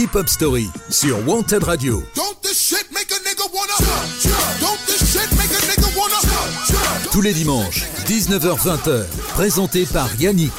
[0.00, 2.02] Hip Hop Story sur Wanted Radio.
[7.12, 10.52] Tous les dimanches, 19h-20h, présenté par Yannick.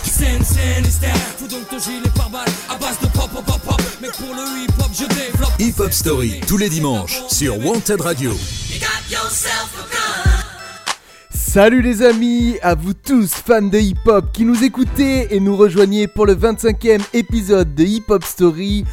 [5.58, 8.34] Hip Hop Story, tous les dimanches, sur Wanted Radio.
[11.54, 16.08] Salut les amis, à vous tous fans de hip-hop qui nous écoutez et nous rejoignez
[16.08, 18.86] pour le 25e épisode de Hip Hop Story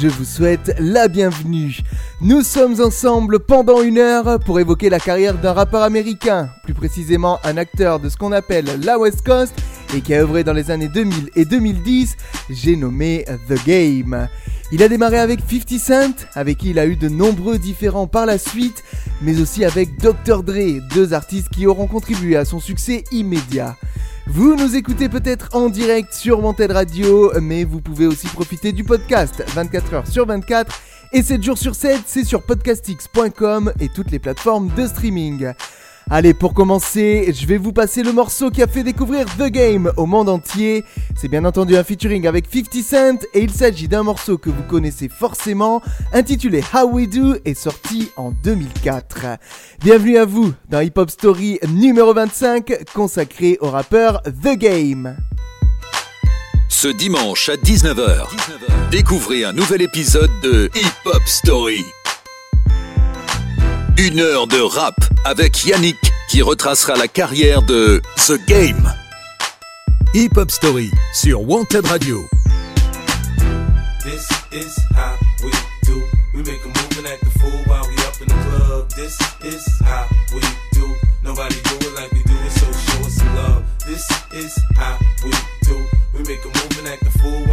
[0.00, 1.78] je vous souhaite la bienvenue.
[2.20, 7.38] Nous sommes ensemble pendant une heure pour évoquer la carrière d'un rappeur américain, plus précisément
[7.44, 9.54] un acteur de ce qu'on appelle la West Coast
[9.94, 12.16] et qui a œuvré dans les années 2000 et 2010,
[12.50, 14.28] j'ai nommé The Game.
[14.72, 18.26] Il a démarré avec 50 Cent, avec qui il a eu de nombreux différents par
[18.26, 18.82] la suite,
[19.22, 20.42] mais aussi avec Dr.
[20.42, 23.76] Dre, deux artistes qui auront contribué à son succès immédiat.
[24.28, 28.82] Vous nous écoutez peut-être en direct sur Wanted Radio, mais vous pouvez aussi profiter du
[28.82, 30.80] podcast 24h sur 24
[31.12, 35.52] et 7 jours sur 7, c'est sur podcastx.com et toutes les plateformes de streaming.
[36.08, 39.92] Allez, pour commencer, je vais vous passer le morceau qui a fait découvrir The Game
[39.96, 40.84] au monde entier.
[41.16, 44.62] C'est bien entendu un featuring avec 50 Cent et il s'agit d'un morceau que vous
[44.62, 45.82] connaissez forcément,
[46.12, 49.38] intitulé How We Do et sorti en 2004.
[49.82, 55.16] Bienvenue à vous dans Hip Hop Story numéro 25 consacré au rappeur The Game.
[56.68, 58.28] Ce dimanche à 19h,
[58.92, 61.84] découvrez un nouvel épisode de Hip Hop Story.
[63.98, 64.94] Une heure de rap
[65.24, 65.96] avec Yannick
[66.28, 68.92] qui retracera la carrière de The Game.
[70.12, 72.18] Hip Hop Story sur Wanted Radio.
[74.04, 75.50] This is how we
[75.86, 76.02] do.
[76.34, 78.88] We make a move and act the fool while we up in the club.
[78.94, 80.40] This is how we
[80.72, 80.86] do.
[81.22, 83.64] Nobody do it like we do it, so show us some love.
[83.86, 85.30] This is how we
[85.62, 85.86] do.
[86.12, 87.45] We make a move and act the fool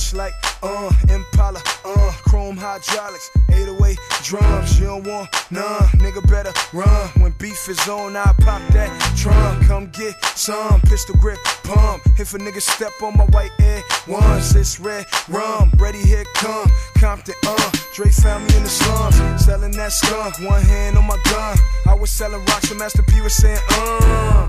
[0.00, 4.80] Fresh like, uh, Impala, uh, chrome hydraulics, 808 drums.
[4.80, 7.08] You don't want none, nigga better run.
[7.20, 9.66] When beef is on, I pop that trunk.
[9.66, 12.02] Come get some pistol grip pump.
[12.18, 15.70] If a nigga step on my white air once, it's red rum.
[15.76, 17.70] Ready, here come Compton, uh.
[17.94, 20.38] Dre found me in the slums, selling that skunk.
[20.40, 21.58] One hand on my gun.
[21.86, 24.48] I was selling rocks, and Master P was saying, uh.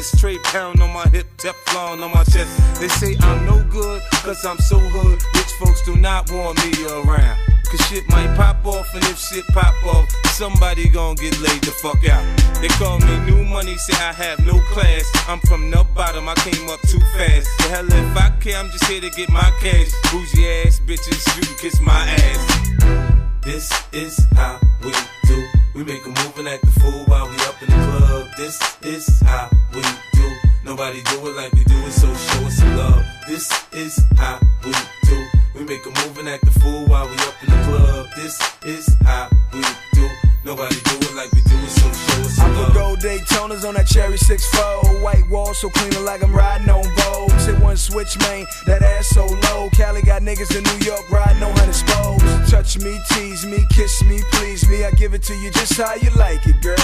[0.03, 2.79] straight pound on my hip Teflon on my chest.
[2.79, 5.21] They say I'm no good, cause I'm so hood.
[5.35, 7.37] Rich folks do not want me around.
[7.69, 11.71] Cause shit might pop off, and if shit pop off, somebody gon' get laid the
[11.71, 12.23] fuck out.
[12.59, 15.09] They call me new money, say I have no class.
[15.27, 17.47] I'm from the bottom, I came up too fast.
[17.59, 19.91] The hell if I care, I'm just here to get my cash.
[20.11, 23.21] Bougie ass bitches, you can kiss my ass.
[23.43, 24.91] This is how we
[25.27, 25.60] do.
[25.73, 28.27] We make a move and act the fool while we up in the club.
[28.35, 29.81] This is how we
[30.13, 30.37] do.
[30.65, 33.05] Nobody do it like we do it, so show us some love.
[33.27, 34.73] This is how we
[35.03, 35.27] do.
[35.55, 38.07] We make a move and act the fool while we up in the club.
[38.15, 39.61] This is how we
[39.93, 40.20] do.
[40.43, 43.63] Nobody do it like we do it, so show us some I put gold Daytonas
[43.67, 45.03] on that cherry 6-4.
[45.03, 47.31] White wall so clean like I'm riding on Vogue.
[47.41, 49.69] Hit one switch, man, that ass so low.
[49.73, 52.49] Cali got niggas in New York riding on hundred spokes.
[52.49, 54.83] Touch me, tease me, kiss me, please me.
[54.83, 56.75] I give it to you just how you like it, girl.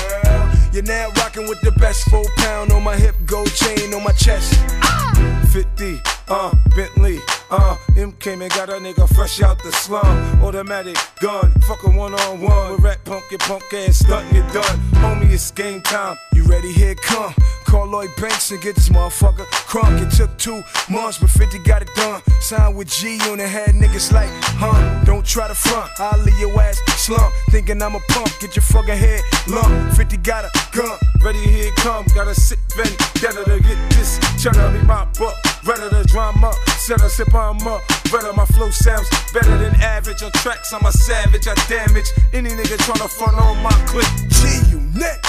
[0.71, 4.11] You're now rocking with the best four pound on my hip, gold chain on my
[4.11, 4.53] chest.
[4.83, 5.16] Ah!
[5.51, 7.19] 50, uh, Bentley,
[7.49, 10.05] uh, M came and got a nigga fresh out the slum.
[10.43, 12.71] Automatic gun, fuck a one on one.
[12.73, 14.79] With rat punk, your punk ass stuntin' you done.
[15.01, 16.17] Homie, it's game time.
[16.33, 16.71] You ready?
[16.71, 17.33] Here come.
[17.67, 20.01] Call Lloyd Banks and get this motherfucker crunk.
[20.01, 22.21] It took two months, but 50 got it done.
[22.39, 25.03] Signed with G on the head, niggas like, huh?
[25.03, 27.33] Don't try to front, I'll leave your ass slump.
[27.49, 29.93] Thinking I'm a punk, get your fucking head lump.
[29.97, 32.05] 50 got a gun, ready, here come.
[32.15, 34.17] Got a sick vent, better to get this.
[34.41, 35.35] Cheddar Be my butt,
[35.65, 36.53] better the drama.
[36.77, 37.81] Set a sip on up,
[38.11, 40.23] better my flow sounds better than average.
[40.23, 44.07] On tracks, I'm a savage, I damage any nigga tryna front on my clip.
[44.29, 45.19] G, you net,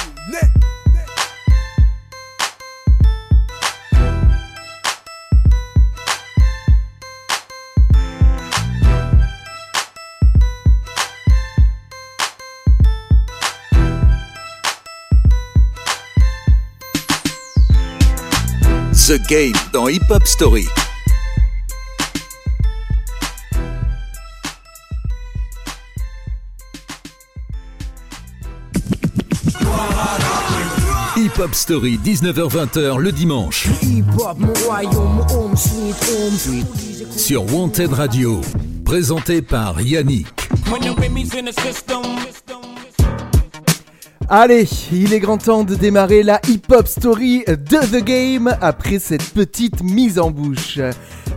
[19.09, 20.67] The Game dans Hip Hop Story.
[31.17, 33.67] Hip Hop Story, 19h-20h le dimanche.
[37.17, 38.43] Sur Wanted Radio,
[38.85, 40.27] présenté par Yannick.
[44.31, 49.25] Allez, il est grand temps de démarrer la hip-hop story de The Game après cette
[49.31, 50.79] petite mise en bouche.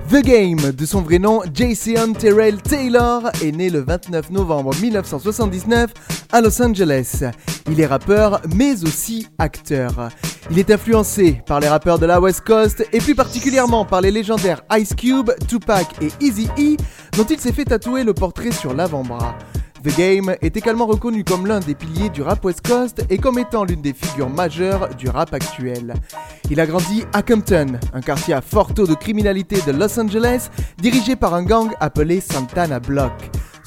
[0.10, 5.90] The Game, de son vrai nom Jason Terrell Taylor, est né le 29 novembre 1979
[6.34, 7.24] à Los Angeles.
[7.70, 10.10] Il est rappeur mais aussi acteur.
[10.50, 14.12] Il est influencé par les rappeurs de la West Coast et plus particulièrement par les
[14.12, 16.76] légendaires Ice Cube, Tupac et Eazy-E
[17.16, 19.38] dont il s'est fait tatouer le portrait sur l'avant-bras.
[19.84, 23.40] The Game est également reconnu comme l'un des piliers du rap West Coast et comme
[23.40, 25.96] étant l'une des figures majeures du rap actuel.
[26.52, 30.50] Il a grandi à Compton, un quartier à fort taux de criminalité de Los Angeles,
[30.78, 33.12] dirigé par un gang appelé Santana Block.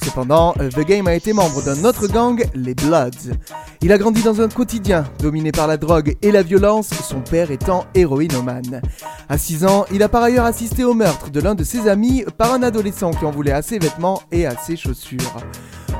[0.05, 3.33] Cependant, The Game a été membre d'un autre gang, les Bloods.
[3.81, 7.51] Il a grandi dans un quotidien dominé par la drogue et la violence, son père
[7.51, 8.81] étant héroïnomane.
[9.27, 12.23] À 6 ans, il a par ailleurs assisté au meurtre de l'un de ses amis
[12.37, 15.41] par un adolescent qui en voulait à ses vêtements et à ses chaussures.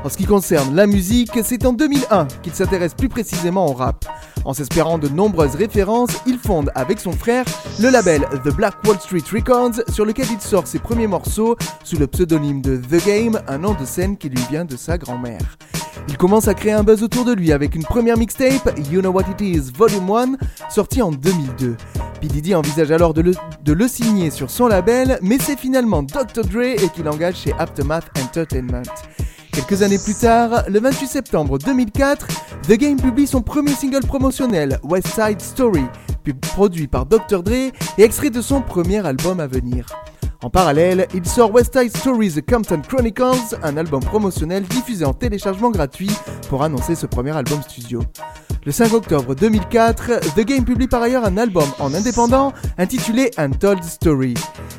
[0.06, 4.06] En ce qui concerne la musique, c'est en 2001 qu'il s'intéresse plus précisément au rap.
[4.46, 7.44] En s'espérant de nombreuses références, il fonde avec son frère
[7.80, 11.98] le label The Black Wall Street Records sur lequel il sort ses premiers morceaux sous
[11.98, 15.58] le pseudonyme de The Game, un nom de scène qui lui vient de sa grand-mère.
[16.08, 19.10] Il commence à créer un buzz autour de lui avec une première mixtape, You Know
[19.10, 21.78] What It Is Volume 1, sortie en 2002.
[22.22, 22.28] P.
[22.28, 23.24] Diddy envisage alors de
[23.74, 26.46] le, signer sur son label, mais c'est finalement Dr.
[26.48, 28.84] Dre et qu'il engage chez Aftermath Entertainment.
[29.56, 32.28] Quelques années plus tard, le 28 septembre 2004,
[32.68, 35.86] The Game publie son premier single promotionnel, West Side Story,
[36.42, 37.42] produit par Dr.
[37.42, 39.86] Dre et extrait de son premier album à venir.
[40.44, 45.14] En parallèle, il sort West Side Story The Compton Chronicles, un album promotionnel diffusé en
[45.14, 46.12] téléchargement gratuit
[46.50, 48.02] pour annoncer ce premier album studio.
[48.66, 53.84] Le 5 octobre 2004, The Game publie par ailleurs un album en indépendant intitulé Untold
[53.84, 54.34] Story.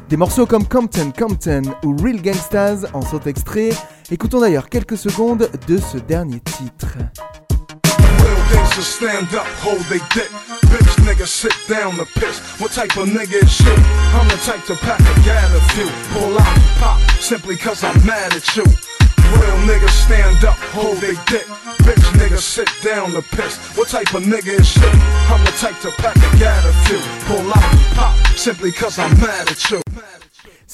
[0.08, 3.76] Des morceaux comme Compton Compton ou Real Gangstas en sont extraits.
[4.10, 6.98] Écoutons d'ailleurs quelques secondes de ce dernier titre.
[19.40, 21.46] Real niggas stand up, hold they dick.
[22.36, 23.56] Nigga sit down to piss.
[23.78, 24.84] What type of nigga is shit?
[24.84, 26.98] I'm the type to pack a gat a few.
[27.24, 29.80] Pull out pop, simply cause I'm mad at you.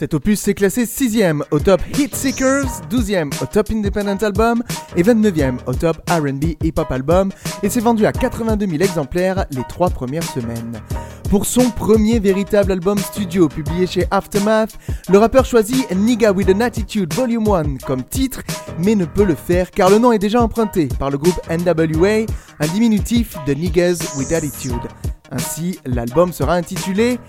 [0.02, 4.64] Cet opus s'est classé 6ème au top Hit Seekers, 12ème au top Independent Album
[4.96, 7.31] et 29ème au top RB Hip Hop Album
[7.62, 10.82] et s'est vendu à 82 000 exemplaires les trois premières semaines.
[11.31, 14.76] Pour son premier véritable album studio publié chez Aftermath,
[15.08, 18.43] le rappeur choisit Nigga with an Attitude Volume 1 comme titre,
[18.81, 22.26] mais ne peut le faire car le nom est déjà emprunté par le groupe NWA,
[22.58, 24.82] un diminutif de Niggas with Attitude.
[25.31, 27.20] Ainsi, l'album sera intitulé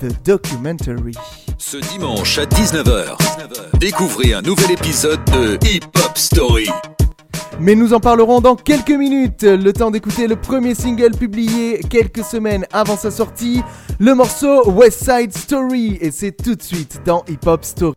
[0.00, 1.12] The Documentary.
[1.64, 3.16] Ce dimanche à 19h,
[3.78, 6.68] découvrez un nouvel épisode de Hip Hop Story.
[7.60, 9.44] Mais nous en parlerons dans quelques minutes.
[9.44, 13.62] Le temps d'écouter le premier single publié quelques semaines avant sa sortie,
[14.00, 15.98] le morceau West Side Story.
[16.00, 17.94] Et c'est tout de suite dans Hip Hop Story.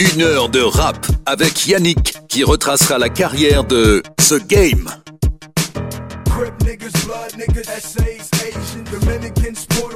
[0.00, 4.90] Une heure de rap avec Yannick qui retracera la carrière de The Game.
[6.24, 9.87] Crip niggas, blood niggas, essays, Asian, Dominicans, Puerto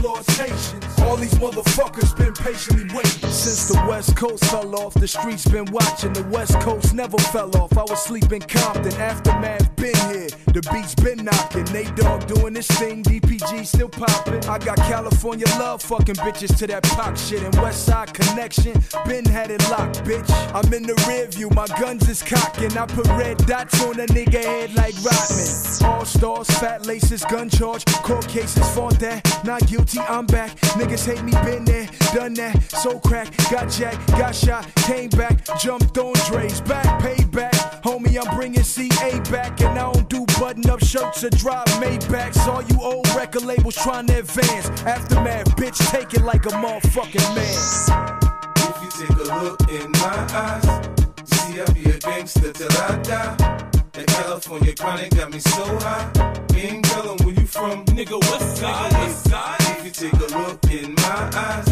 [0.00, 0.81] Haitians.
[1.04, 4.94] All these motherfuckers been patiently waiting since the West Coast fell off.
[4.94, 6.12] The streets been watching.
[6.12, 7.76] The West Coast never fell off.
[7.76, 10.28] I was sleeping Compton, aftermath been here.
[10.46, 11.64] The beats been knocking.
[11.72, 13.02] Nate Dogg doing this thing.
[13.02, 14.44] DPG still popping.
[14.46, 17.42] I got California love, fucking bitches to that pop shit.
[17.42, 18.72] And Westside Connection,
[19.06, 20.28] been had it locked, bitch.
[20.54, 22.76] I'm in the rear view, my guns is cocking.
[22.76, 25.90] I put red dots on a nigga head like Rodman.
[25.90, 29.44] All stars, fat laces, gun charge, court cases, fought that.
[29.44, 30.50] Not guilty, I'm back.
[30.92, 32.62] Niggas hate me, been there, done that.
[32.64, 37.82] So crack, got jacked, got shot, came back, jumped on Dre's back, payback.
[37.82, 42.46] Homie, I'm bringing CA back, and I don't do button up shirts or drive Maybachs.
[42.46, 44.68] All you old record labels trying to advance.
[44.82, 48.42] Aftermath, bitch, take it like a motherfucking man.
[48.58, 52.70] If you take a look in my eyes, you see I be a gangster till
[52.70, 53.71] I die.
[53.92, 56.10] That California chronic got me so high.
[56.54, 58.18] Ain't telling where you from, nigga.
[58.30, 59.56] West side, west side.
[59.60, 61.68] If you take a look in my eyes,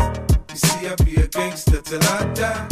[0.50, 2.66] you see I be a gangster till I die.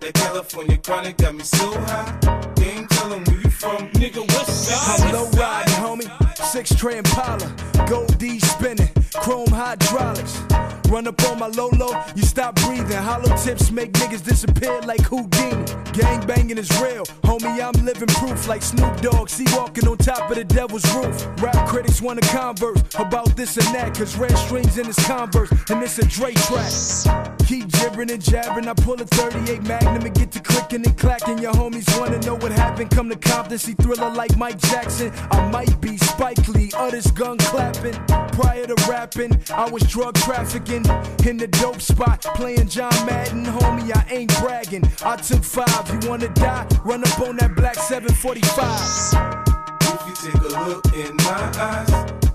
[0.00, 2.18] That California chronic got me so high.
[2.62, 4.26] Ain't telling where you from, nigga.
[4.28, 5.00] West side.
[5.00, 6.36] I'm low riding, homie.
[6.46, 7.54] Six Cray Impala,
[7.86, 10.40] gold D spinning, chrome hydraulics.
[10.88, 12.96] Run up on my Lolo, you stop breathing.
[12.96, 15.64] Hollow tips make niggas disappear like Houdini.
[15.92, 17.60] Gang banging is real, homie.
[17.60, 19.28] I'm living proof like Snoop Dogg.
[19.28, 21.26] See walking on top of the devil's roof.
[21.42, 25.82] Rap critics wanna converse about this and that, cause red strings in his converse, and
[25.82, 27.36] it's a Dre track.
[27.46, 28.68] Keep jibbering and jabbering.
[28.68, 31.38] I pull a 38 Magnum and get to clicking and clacking.
[31.38, 32.90] Your homies wanna know what happened.
[32.90, 35.12] Come to Compton, see thriller like Mike Jackson.
[35.30, 37.94] I might be Spike Lee, others gun clapping.
[38.36, 43.44] Prior to rapping, I was drug trafficking in the dope spot, playing John Madden.
[43.44, 44.84] Homie, I ain't bragging.
[45.04, 45.84] I took five.
[45.92, 46.66] You wanna die?
[46.84, 49.46] Run up on that black 745.
[49.82, 51.90] If you take a look in my eyes,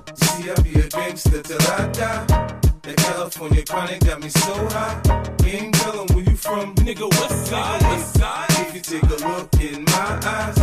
[0.08, 2.26] you see I be a gangster till I die.
[2.82, 5.02] That California chronic got me so high.
[5.46, 7.10] Ain't tellin' where you from, nigga.
[7.10, 8.50] West side, west side.
[8.50, 10.58] If you take a look in my eyes,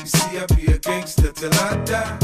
[0.00, 2.16] you see I be a gangster till I die.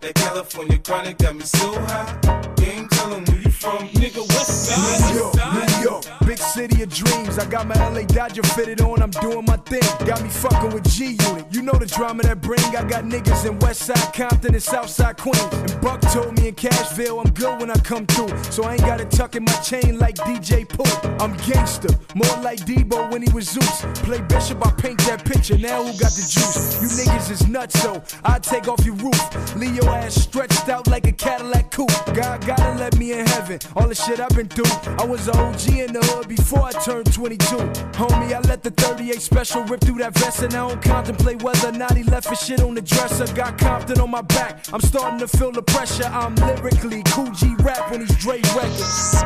[0.00, 2.54] That California chronic got me so high.
[2.62, 4.20] Ain't tellin' where you from, nigga.
[4.28, 5.65] West side, New York, west side.
[5.82, 7.38] York, big city of dreams.
[7.38, 9.82] I got my LA Dodger fitted on, I'm doing my thing.
[10.06, 11.46] Got me fucking with G Unit.
[11.50, 12.60] You know the drama that bring.
[12.76, 15.48] I got niggas in Westside Compton and Southside Queens.
[15.52, 18.36] And Buck told me in Cashville, I'm good when I come through.
[18.50, 20.84] So I ain't gotta tuck in my chain like DJ Pooh.
[21.22, 23.82] I'm gangster, more like Debo when he was Zeus.
[24.04, 25.58] Play Bishop, I paint that picture.
[25.58, 26.82] Now who got the juice?
[26.82, 29.56] You niggas is nuts, so I take off your roof.
[29.56, 31.90] Leave your ass stretched out like a Cadillac coupe.
[32.14, 33.58] God gotta let me in heaven.
[33.76, 34.70] All the shit I've been through.
[34.98, 37.56] I was a OG in the hood before I turned 22.
[37.96, 41.68] Homie, I let the 38 special rip through that vest, and I don't contemplate whether
[41.68, 43.26] or not he left his shit on the dresser.
[43.34, 44.64] Got Compton on my back.
[44.72, 46.04] I'm starting to feel the pressure.
[46.04, 49.16] I'm lyrically Kool G Rap on these Dre records.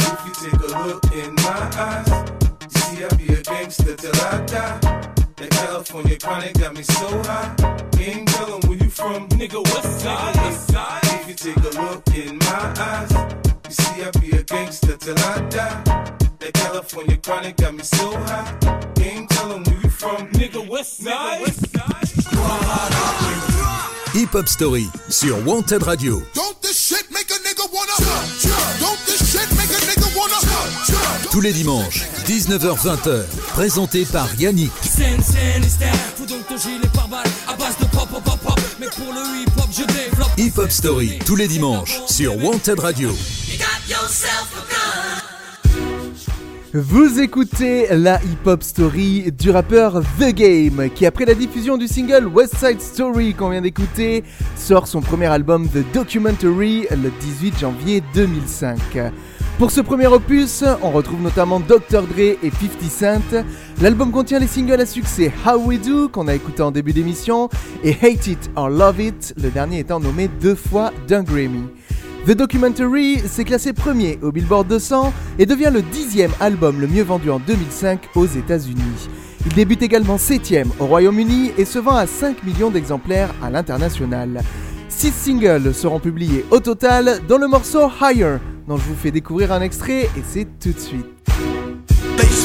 [0.00, 2.08] If you take a look in my eyes,
[2.62, 4.78] you see I be a gangster till I die.
[5.36, 7.54] That California chronic got me so high.
[7.98, 9.62] Ain't tellin' where you from, nigga.
[9.64, 11.00] West side, west side.
[11.04, 15.18] If you take a look in my eyes, you see I be a gangster till
[15.18, 15.82] I die.
[16.38, 18.58] That California chronic got me so high.
[19.00, 20.68] Ain't tellin' where you from, nigga.
[20.68, 21.94] West side, west side.
[24.14, 26.22] Hip Hop Story sur Wanted Radio.
[26.34, 27.96] Don't this shit make a nigga wanna
[28.78, 30.38] Don't this shit make a nigga wanna
[31.32, 34.70] Tous les dimanches, 19h-20h, présenté par Yannick.
[34.82, 35.64] Scène, scène,
[38.80, 40.30] Mais pour le hip hop, je développe.
[40.36, 43.10] Hip Hop Story tous les dimanches sur Wanted Radio.
[46.72, 52.26] Vous écoutez la hip-hop story du rappeur The Game, qui après la diffusion du single
[52.26, 54.24] West Side Story qu'on vient d'écouter,
[54.56, 58.78] sort son premier album The Documentary le 18 janvier 2005.
[59.58, 62.02] Pour ce premier opus, on retrouve notamment Dr.
[62.02, 63.44] Dre et 50 Cent.
[63.80, 67.48] L'album contient les singles à succès How We Do, qu'on a écouté en début d'émission,
[67.84, 71.68] et Hate It or Love It, le dernier étant nommé deux fois d'un Grammy.
[72.26, 77.04] The Documentary s'est classé premier au Billboard 200 et devient le dixième album le mieux
[77.04, 79.08] vendu en 2005 aux États-Unis.
[79.46, 84.42] Il débute également septième au Royaume-Uni et se vend à 5 millions d'exemplaires à l'international.
[84.88, 89.52] Six singles seront publiés au total, dont le morceau Higher, dont je vous fais découvrir
[89.52, 91.13] un extrait et c'est tout de suite.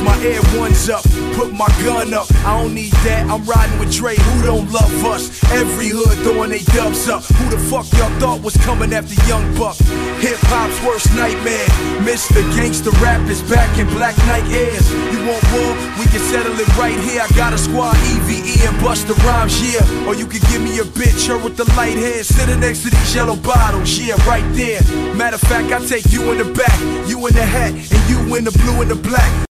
[0.01, 1.03] My air ones up,
[1.36, 2.27] put my gun up.
[2.46, 3.29] I don't need that.
[3.29, 5.27] I'm riding with Dre, who don't love us.
[5.51, 7.24] Every hood throwing they dubs up.
[7.24, 9.75] Who the fuck y'all thought was coming after Young Buck?
[10.24, 11.68] Hip hop's worst nightmare.
[12.08, 12.39] Mr.
[12.56, 14.88] Gangsta Rap is back in Black night airs.
[15.12, 15.72] You want war?
[16.00, 17.22] We can settle it right here.
[17.22, 20.08] I got a squad, EVE and Busta Rhymes, yeah.
[20.08, 22.89] Or you can give me a bitch, her with the light hair, sitting next to
[22.89, 24.82] these yellow bottles, yeah, right there.
[25.15, 28.36] Matter of fact, I take you in the back, you in the hat, and you
[28.36, 29.49] in the blue and the black.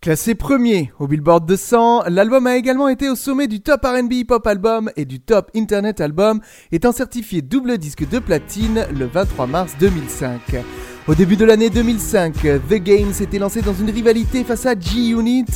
[0.00, 4.26] Classé premier au Billboard 200, l'album a également été au sommet du Top R&B Hip
[4.30, 6.40] Hop Album et du Top Internet Album,
[6.70, 10.40] étant certifié double disque de platine le 23 mars 2005.
[11.08, 12.34] Au début de l'année 2005,
[12.68, 15.46] The Game s'était lancé dans une rivalité face à G-Unit,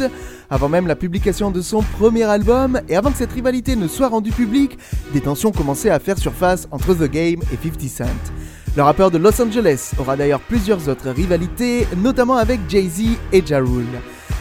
[0.48, 4.08] avant même la publication de son premier album, et avant que cette rivalité ne soit
[4.08, 4.78] rendue publique,
[5.12, 8.32] des tensions commençaient à faire surface entre The Game et 50 Cent.
[8.76, 13.58] Le rappeur de Los Angeles aura d'ailleurs plusieurs autres rivalités, notamment avec Jay-Z et Ja
[13.58, 13.84] Rule.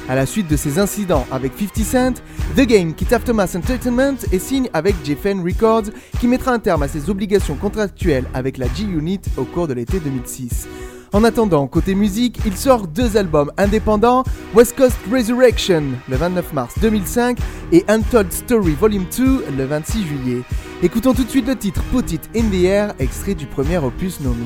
[0.07, 2.13] À la suite de ces incidents avec 50 Cent,
[2.55, 6.87] The Game quitte Aftermath Entertainment et signe avec JFN Records qui mettra un terme à
[6.87, 10.67] ses obligations contractuelles avec la G-Unit au cours de l'été 2006.
[11.11, 14.23] En attendant, côté musique, il sort deux albums indépendants,
[14.53, 17.39] West Coast Resurrection le 29 mars 2005
[17.71, 20.41] et Untold Story Volume 2 le 26 juillet.
[20.83, 24.19] Écoutons tout de suite le titre Put It in the Air, extrait du premier opus
[24.19, 24.45] nommé.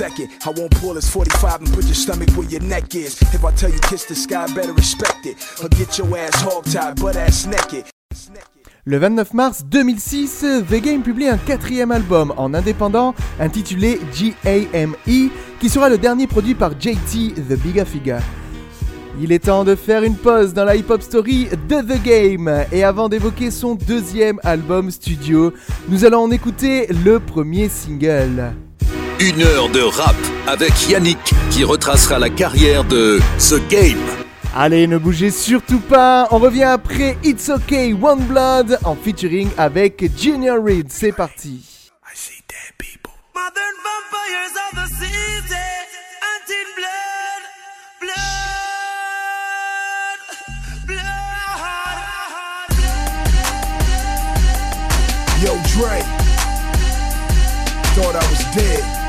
[0.00, 3.20] I won't pull this 45 and put your stomach where your neck is.
[3.34, 5.36] If I tell you kiss the sky, better respect it.
[5.76, 6.42] Get your ass
[7.16, 7.46] ass.
[8.86, 14.00] Le 29 mars 2006, The Game publie un quatrième album en indépendant intitulé
[14.42, 18.20] GAME, qui sera le dernier produit par JT The Bigga Figga.
[19.20, 22.64] Il est temps de faire une pause dans la hip-hop story de The Game.
[22.72, 25.52] Et avant d'évoquer son deuxième album studio,
[25.90, 28.54] nous allons en écouter le premier single.
[29.20, 31.18] Une heure de rap avec Yannick
[31.50, 34.00] qui retracera la carrière de The Game.
[34.56, 40.10] Allez, ne bougez surtout pas, on revient après It's OK One Blood en featuring avec
[40.18, 40.86] Junior Reed.
[40.90, 41.90] C'est parti.
[42.02, 43.12] I see dead people.
[43.34, 45.54] Modern vampires of the city,
[46.22, 47.42] hunting blood,
[48.00, 48.16] blood,
[50.86, 51.00] blood.
[55.42, 56.00] Yo, Dre.
[57.94, 58.99] Thought I was dead.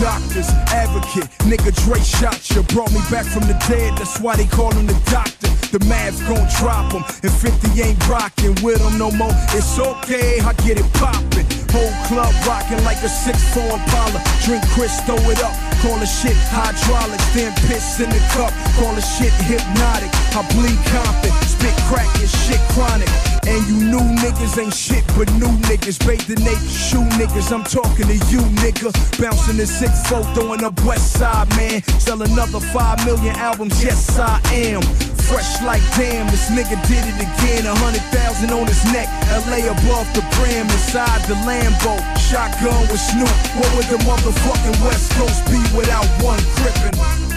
[0.00, 1.28] Doctor's advocate.
[1.46, 2.62] Nigga Dre shot you.
[2.74, 3.96] Brought me back from the dead.
[3.98, 5.67] That's why they call him the doctor.
[5.70, 7.04] The Mavs gon' drop him.
[7.22, 9.34] And 50 ain't rockin' with him no more.
[9.52, 11.44] It's okay, I get it poppin'.
[11.68, 14.20] Whole club rockin' like a 6'4 Impala.
[14.44, 15.52] Drink Chris, throw it up.
[15.84, 17.22] Call the shit hydraulics.
[17.34, 18.52] Then piss in the cup.
[18.80, 20.08] Call the shit hypnotic.
[20.32, 21.36] I bleed confident.
[21.44, 23.08] Spit crack and shit chronic.
[23.44, 26.00] And you new niggas ain't shit but new niggas.
[26.06, 27.52] Bathe the naked shoe niggas.
[27.52, 28.88] I'm talking to you, nigga.
[29.20, 31.82] Bouncing the 6'4, throwing up West Side, man.
[32.00, 34.82] Sell another 5 million albums, yes I am.
[35.28, 37.66] Fresh like damn, this nigga did it again.
[37.66, 39.08] A hundred thousand on his neck,
[39.46, 41.98] LA above the brim, inside the Lambo.
[42.18, 43.28] Shotgun with Snoop.
[43.56, 47.27] What would the motherfucking West Coast be without one?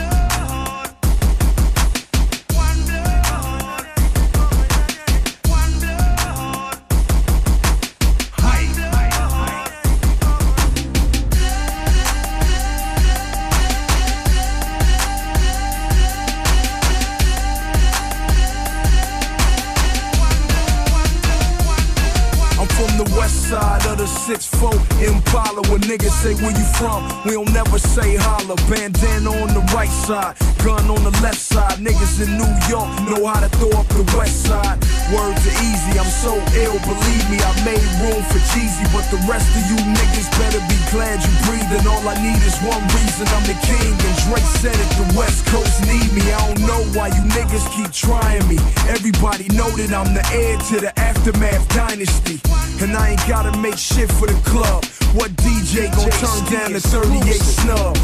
[26.21, 28.53] Say where you from, we don't never say holla.
[28.69, 31.81] Bandana on the right side, gun on the left side.
[31.81, 34.77] Niggas in New York know how to throw up the west side.
[35.09, 37.41] Words are easy, I'm so ill, believe me.
[37.41, 41.33] I made room for Jeezy, but the rest of you niggas better be glad you
[41.49, 41.89] breathing.
[41.89, 43.91] All I need is one reason, I'm the king.
[43.97, 46.21] And Drake said it, the west coast need me.
[46.29, 48.61] I don't know why you niggas keep trying me.
[48.93, 52.41] Everybody know that I'm the heir to the aftermath dynasty.
[52.81, 54.83] And I ain't gotta make shit for the club.
[55.13, 57.95] What DJ gon' turn down the 38 snub?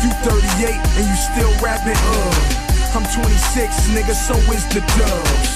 [0.00, 2.96] You 38 and you still rapping, uh.
[2.96, 5.50] I'm 26, nigga, so is the dubs.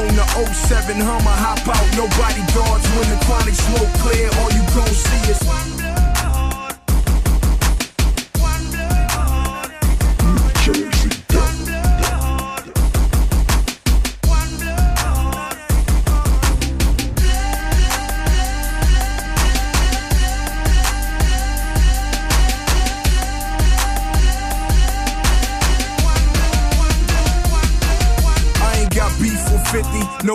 [0.00, 4.28] On the 07 Hummer, hop out, nobody guards when the chronic smoke clear.
[4.40, 5.75] All you gon' see is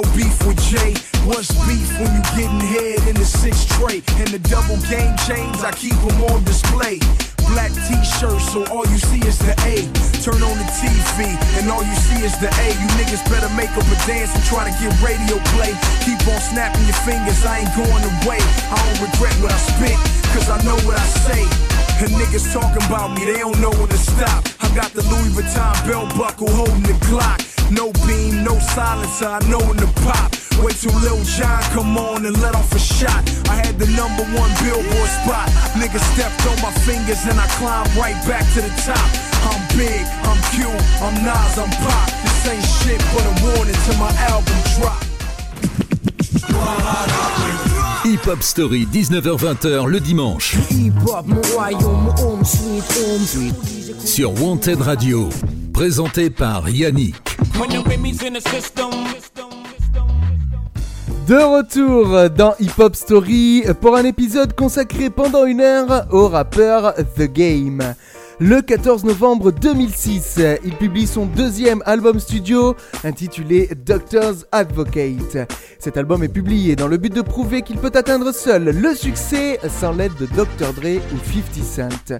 [0.01, 0.93] no beef with Jay.
[1.25, 4.01] What's beef when you getting head in the six tray?
[4.21, 6.99] And the double game chains, I keep them on display.
[7.49, 9.83] Black t-shirts, so all you see is the A.
[10.23, 12.67] Turn on the TV, and all you see is the A.
[12.71, 15.75] You niggas better make up a dance and try to get radio play.
[16.05, 18.39] Keep on snapping your fingers, I ain't going away.
[18.71, 19.97] I don't regret what I spit,
[20.31, 21.43] cause I know what I say.
[22.01, 24.47] And niggas talking about me, they don't know when to stop.
[24.61, 27.50] I got the Louis Vuitton belt buckle holding the Glock.
[27.71, 30.35] No beam, no silencer, I know when to pop.
[30.61, 33.23] Wait till Lil John come on and let off a shot.
[33.49, 35.47] I had the number one billboard spot.
[35.79, 39.07] Niggas stepped on my fingers and I climbed right back to the top.
[39.47, 40.67] I'm big, I'm Q,
[40.99, 42.09] I'm Nas, I'm Pop.
[42.21, 45.01] This ain't shit but a warning till my album drop.
[48.03, 50.57] Hip Hop Story, 19h-20h le dimanche.
[54.03, 55.29] Sur Wanted Radio.
[55.73, 57.30] Présenté par Yannick.
[61.27, 66.95] De retour dans Hip Hop Story pour un épisode consacré pendant une heure au rappeur
[66.95, 67.93] The Game.
[68.39, 75.37] Le 14 novembre 2006, il publie son deuxième album studio intitulé Doctor's Advocate.
[75.79, 79.59] Cet album est publié dans le but de prouver qu'il peut atteindre seul le succès
[79.69, 80.73] sans l'aide de Dr.
[80.73, 82.19] Dre ou 50 Cent.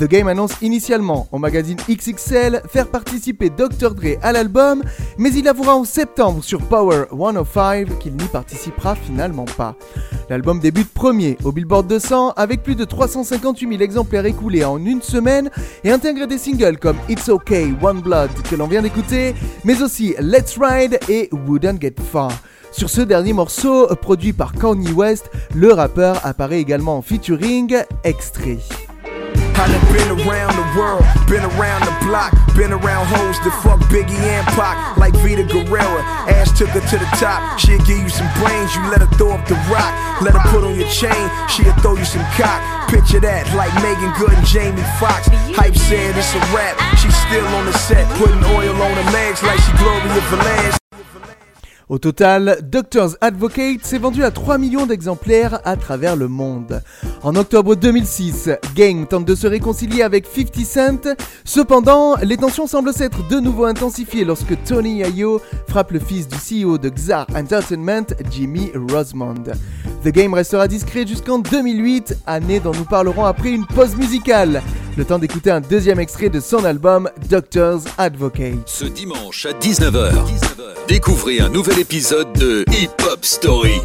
[0.00, 3.94] The Game annonce initialement au magazine XXL faire participer Dr.
[3.94, 4.82] Dre à l'album,
[5.18, 9.76] mais il avouera en septembre sur Power 105 qu'il n'y participera finalement pas.
[10.28, 15.02] L'album débute premier au Billboard 200 avec plus de 358 000 exemplaires écoulés en une
[15.02, 15.50] semaine
[15.84, 20.14] et intègre des singles comme It's OK, One Blood que l'on vient d'écouter, mais aussi
[20.20, 22.32] Let's Ride et Wouldn't Get Far.
[22.72, 28.58] Sur ce dernier morceau, produit par Kanye West, le rappeur apparaît également en featuring extrait.
[29.54, 33.78] I done been around the world, been around the block, been around hoes that fuck
[33.92, 36.02] Biggie and Pac, like Vita Guerrera.
[36.26, 39.32] Ash took her to the top, she'll give you some brains, you let her throw
[39.32, 39.92] up the rock.
[40.20, 42.58] Let her put on your chain, she'll throw you some cock.
[43.12, 45.28] Picture that, like Meagan Good and Jamie Foxx.
[45.52, 49.42] Hype said it's a rap, she's still on the set, putting oil on her legs
[49.42, 50.81] like she Gloria Velez.
[51.92, 56.80] Au total, Doctor's Advocate s'est vendu à 3 millions d'exemplaires à travers le monde.
[57.22, 61.14] En octobre 2006, Gang tente de se réconcilier avec 50 Cent.
[61.44, 66.38] Cependant, les tensions semblent s'être de nouveau intensifiées lorsque Tony Yayo frappe le fils du
[66.38, 69.44] CEO de Xar Entertainment, Jimmy Rosemond.
[70.02, 74.62] The Game restera discret jusqu'en 2008, année dont nous parlerons après une pause musicale.
[74.96, 78.66] Le temps d'écouter un deuxième extrait de son album Doctor's Advocate.
[78.66, 80.12] Ce dimanche à 19h,
[80.86, 83.80] découvrez un nouvel épisode de Hip Hop Story.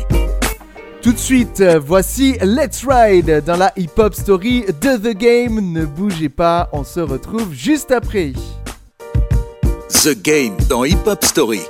[1.02, 5.74] Tout de suite, voici Let's Ride dans la Hip Hop Story de The Game.
[5.74, 8.34] Ne bougez pas, on se retrouve juste après.
[9.90, 11.62] The Game dans Hip Hop Story.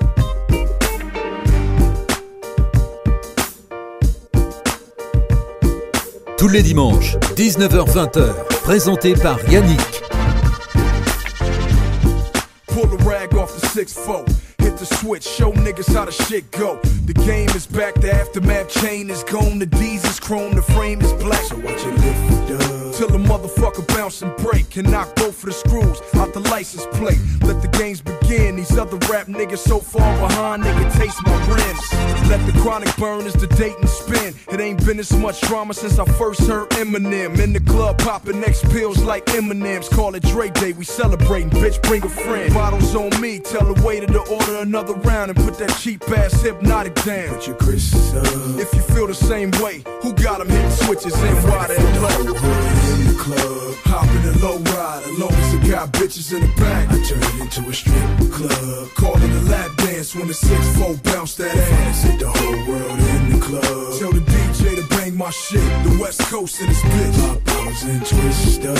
[6.37, 9.79] Tous les dimanches, 19h-20h, présenté par Yannick.
[12.67, 14.46] Pull the rag off the 6-4.
[14.77, 16.79] The switch, show niggas how the shit go.
[17.05, 19.57] The game is back, the aftermath chain is gone.
[19.57, 21.41] The D's is chrome, the frame is black.
[21.45, 22.77] So watch it lift up.
[22.97, 24.75] Till the motherfucker bounce and break.
[24.77, 27.19] And knock both of the screws out the license plate.
[27.41, 28.55] Let the games begin.
[28.55, 32.29] These other rap niggas so far behind, they can taste my rims.
[32.29, 34.35] Let the chronic burn as the date and spin.
[34.51, 37.39] It ain't been this much drama since I first heard Eminem.
[37.39, 39.89] In the club, popping X pills like M&M's.
[39.89, 41.49] Call it Dre Day, we celebrating.
[41.49, 42.53] Bitch, bring a friend.
[42.53, 46.41] Bottles on me, tell the waiter to order another round and put that cheap ass
[46.41, 47.29] hypnotic down.
[47.35, 48.25] Put your Chris up.
[48.59, 52.19] If you feel the same way, who got them hitting switches and why they low?
[52.19, 55.05] In the club, hopping a low ride.
[55.17, 58.89] Long as it got bitches in the back, I turn it into a strip club.
[58.95, 62.03] Call it a lap dance when the 6-4 bounce that ass.
[62.03, 63.99] Hit the whole world in the club.
[63.99, 65.61] Tell the DJ to my shit.
[65.83, 67.27] The West Coast in this bitch.
[67.27, 68.77] Pop bottles and twist up.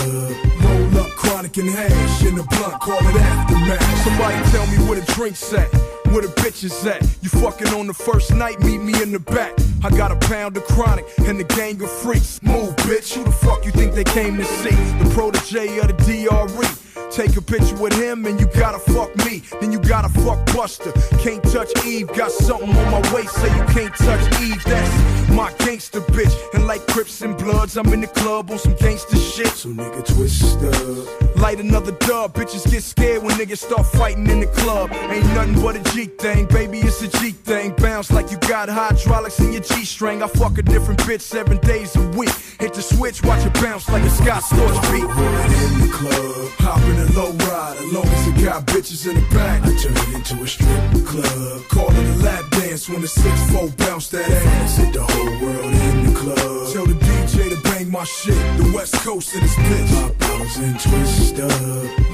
[0.62, 2.80] Roll up chronic and hash in the blunt.
[2.80, 4.04] Call it aftermath.
[4.04, 5.68] Somebody tell me where the drinks at.
[6.12, 7.02] Where the bitches at?
[7.22, 9.54] You fucking on the first night, meet me in the back.
[9.84, 12.42] I got a pound of chronic and the gang of freaks.
[12.44, 13.16] Move, bitch.
[13.16, 14.76] Who the fuck you think they came to see?
[15.04, 16.87] The protege of the DRE.
[17.12, 19.42] Take a picture with him and you gotta fuck me.
[19.60, 20.92] Then you gotta fuck Buster.
[21.20, 22.08] Can't touch Eve.
[22.08, 24.64] Got something on my waist, say you can't touch Eve.
[24.66, 26.34] That's my gangster bitch.
[26.54, 29.48] And like Crips and Bloods, I'm in the club on some gangster shit.
[29.48, 31.38] So nigga twist up.
[31.38, 32.34] Light another dub.
[32.34, 34.92] Bitches get scared when niggas start fighting in the club.
[34.92, 36.80] Ain't nothing but a G thing, baby.
[36.80, 37.74] It's a G thing.
[37.78, 40.22] Bounce like you got hydraulics in your G string.
[40.22, 42.34] I fuck a different bitch seven days a week.
[42.60, 45.04] Hit the switch, watch it bounce like a Scott Storch beat.
[45.04, 47.78] In the club, hopping a low ride.
[47.78, 51.06] As long as it got bitches in the back, I turn it into a strip
[51.06, 51.62] club.
[51.70, 54.78] Call it a lap dance when the 6-4 bounce that ass.
[54.78, 56.74] Hit the whole world in the club.
[56.74, 58.36] Tell the DJ to bang my shit.
[58.58, 60.02] The West Coast in this bitch.
[60.02, 61.52] Pop bottles and twist up.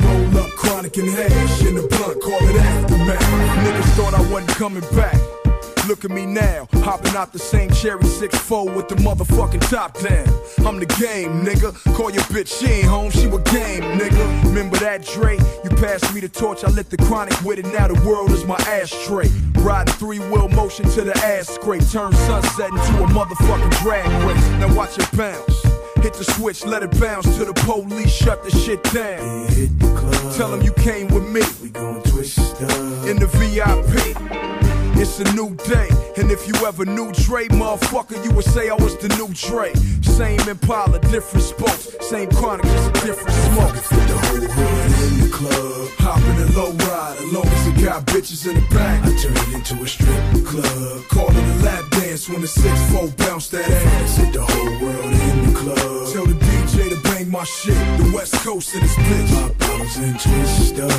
[0.04, 2.22] Roll up chronic and hash in the blunt.
[2.22, 3.66] Call it aftermath.
[3.66, 5.43] Niggas thought I wasn't coming back.
[5.88, 10.28] Look at me now, hopping out the same cherry 6-4 with the motherfucking top down.
[10.66, 11.74] I'm the game, nigga.
[11.96, 14.44] Call your bitch, she ain't home, she a game, nigga.
[14.46, 15.38] Remember that Dre?
[15.38, 17.66] You passed me the torch, I lit the chronic with it.
[17.66, 19.28] Now the world is my ashtray.
[19.56, 21.84] Riding three wheel motion to the ass scrape.
[21.92, 24.50] Turn sunset into a motherfucking drag race.
[24.60, 25.64] Now watch it bounce.
[26.02, 29.48] Hit the switch, let it bounce till the police shut the shit down.
[29.50, 30.34] hit the club.
[30.36, 31.42] Tell them you came with me.
[31.62, 33.08] We gon' twist up.
[33.08, 34.73] In the VIP.
[35.04, 38.76] It's a new day, and if you ever knew Dre, motherfucker, you would say I
[38.76, 39.74] was the new Dre.
[40.02, 43.76] Same Impala, different spokes, same chronic, just a different smoke.
[43.76, 47.84] Fit the whole hood in the club, hopping a low ride, as long as it
[47.84, 49.04] got bitches in the back.
[49.04, 53.18] I turn it into a strip club, call it a lap dance when the 6-4
[53.18, 54.16] bounce that ass.
[54.16, 56.14] Hit the whole world in the club.
[56.14, 59.36] Tell the DJ to bang my shit, the West Coast in this bitch.
[59.36, 60.92] Pop bottles and twist up,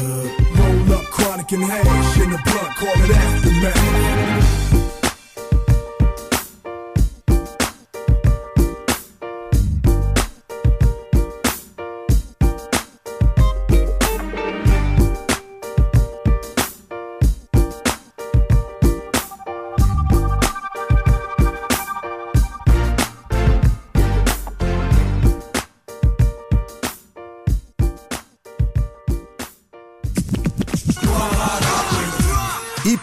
[0.65, 4.64] roll up chronic and hash in the blunt, call it aftermath.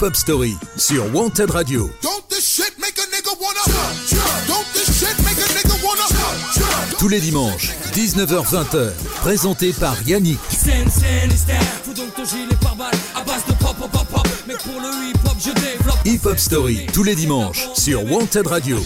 [0.02, 1.88] Hip-Hop Story sur Wanted Radio.
[6.98, 10.40] Tous les dimanches, 19h-20h, présenté par Yannick.
[16.06, 18.80] Hip-Hop Story, tous les dimanches, sur Wanted Radio.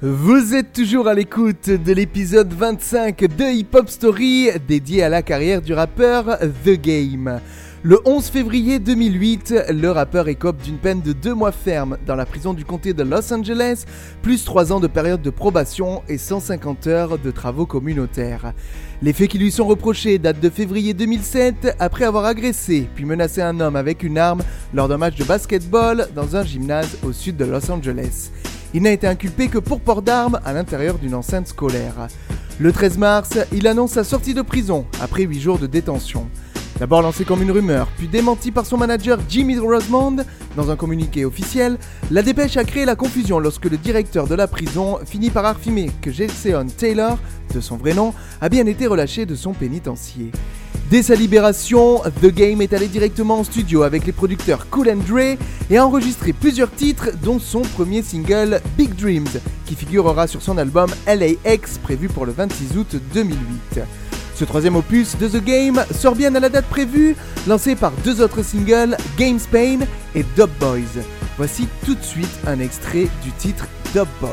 [0.00, 5.22] Vous êtes toujours à l'écoute de l'épisode 25 de Hip Hop Story dédié à la
[5.22, 7.40] carrière du rappeur The Game.
[7.84, 12.26] Le 11 février 2008, le rappeur écope d'une peine de 2 mois ferme dans la
[12.26, 13.84] prison du comté de Los Angeles,
[14.20, 18.52] plus 3 ans de période de probation et 150 heures de travaux communautaires.
[19.00, 23.42] Les faits qui lui sont reprochés datent de février 2007, après avoir agressé puis menacé
[23.42, 24.42] un homme avec une arme
[24.74, 28.32] lors d'un match de basketball dans un gymnase au sud de Los Angeles.
[28.74, 32.08] Il n'a été inculpé que pour port d'armes à l'intérieur d'une enceinte scolaire.
[32.58, 36.28] Le 13 mars, il annonce sa sortie de prison après 8 jours de détention.
[36.78, 40.18] D'abord lancé comme une rumeur, puis démenti par son manager Jimmy Rosemond
[40.56, 41.76] dans un communiqué officiel,
[42.12, 45.90] la dépêche a créé la confusion lorsque le directeur de la prison finit par affirmer
[46.00, 47.18] que Jason Taylor,
[47.52, 50.30] de son vrai nom, a bien été relâché de son pénitencier.
[50.88, 55.02] Dès sa libération, The Game est allé directement en studio avec les producteurs Cool and
[55.06, 55.36] Dre
[55.70, 60.56] et a enregistré plusieurs titres dont son premier single Big Dreams qui figurera sur son
[60.56, 63.80] album LAX prévu pour le 26 août 2008.
[64.38, 67.16] Ce troisième opus de The Game sort bien à la date prévue,
[67.48, 69.80] lancé par deux autres singles, Game Spain
[70.14, 71.02] et Dub Boys.
[71.36, 74.30] Voici tout de suite un extrait du titre Dub Boys.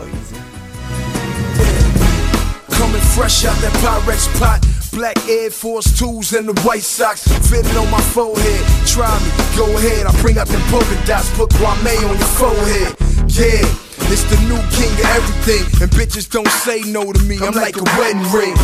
[2.70, 4.62] Coming fresh out that Pyrex pot.
[4.94, 8.64] Black Air Force 2s and the White Sox fitting on my forehead.
[8.86, 10.06] Try me, go ahead.
[10.06, 12.96] I bring out them polka dots, put Kwame on your forehead.
[13.28, 13.66] Yeah,
[14.14, 15.82] it's the new king of everything.
[15.82, 17.40] And bitches don't say no to me.
[17.42, 18.56] I'm like a wedding ring.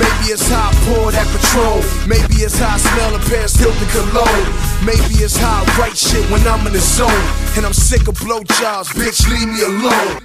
[0.00, 1.78] Maybe it's how I pour that patrol.
[2.08, 4.48] Maybe it's how I smell a Paris Hilton cologne.
[4.80, 7.24] Maybe it's how I write shit when I'm in the zone.
[7.56, 10.20] And I'm sick of blowjobs, bitch, leave me alone.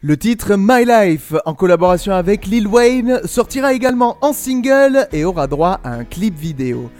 [0.00, 5.46] Le titre My Life, en collaboration avec Lil Wayne, sortira également en single et aura
[5.46, 6.90] droit à un clip vidéo.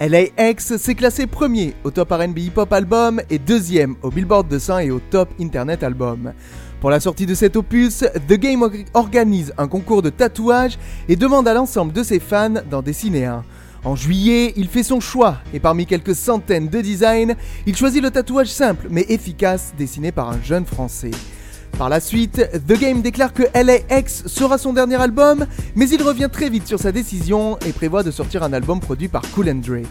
[0.00, 4.78] LAX s'est classé premier au top RB Hip Hop Album et deuxième au Billboard 200
[4.78, 6.32] et au top Internet Album.
[6.80, 11.16] Pour la sortie de cet opus, The Game or- organise un concours de tatouage et
[11.16, 13.42] demande à l'ensemble de ses fans d'en dessiner un.
[13.84, 17.34] En juillet, il fait son choix et parmi quelques centaines de designs,
[17.66, 21.10] il choisit le tatouage simple mais efficace dessiné par un jeune français.
[21.78, 26.28] Par la suite, The Game déclare que LAX sera son dernier album, mais il revient
[26.32, 29.60] très vite sur sa décision et prévoit de sortir un album produit par Cool and
[29.66, 29.82] Dre.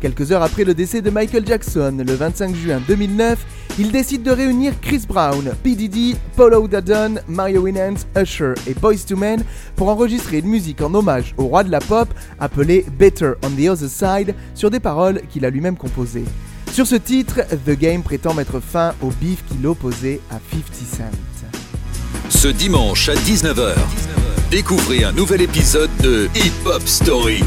[0.00, 3.38] Quelques heures après le décès de Michael Jackson, le 25 juin 2009,
[3.80, 5.74] il décide de réunir Chris Brown, P.
[5.74, 9.42] Diddy, Polo Dudon, Mario Winans, Usher et Boyz II Men
[9.74, 12.08] pour enregistrer une musique en hommage au roi de la pop
[12.38, 16.24] appelée Better on the Other Side sur des paroles qu'il a lui-même composées.
[16.72, 21.04] Sur ce titre, The Game prétend mettre fin au bif qui l'opposait à 50 Cent.
[22.28, 23.74] Ce dimanche à 19h,
[24.50, 27.42] découvrez un nouvel épisode de Hip Hop Story.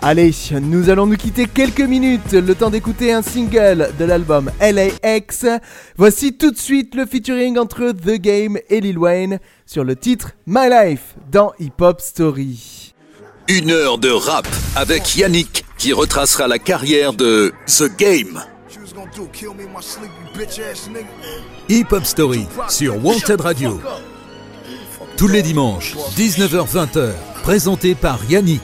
[0.00, 0.32] Allez,
[0.62, 5.44] nous allons nous quitter quelques minutes, le temps d'écouter un single de l'album LAX.
[5.96, 10.30] Voici tout de suite le featuring entre The Game et Lil Wayne sur le titre
[10.46, 12.94] My Life dans Hip Hop Story.
[13.48, 18.40] Une heure de rap avec Yannick qui retracera la carrière de The Game.
[18.72, 21.08] You was gonna do, kill me in my sleep, you bitch ass nigga.
[21.68, 23.80] Hip Hop Story sur Wanted Radio.
[25.16, 27.10] Tous les dimanches, 19h-20h,
[27.42, 28.62] présenté par Yannick.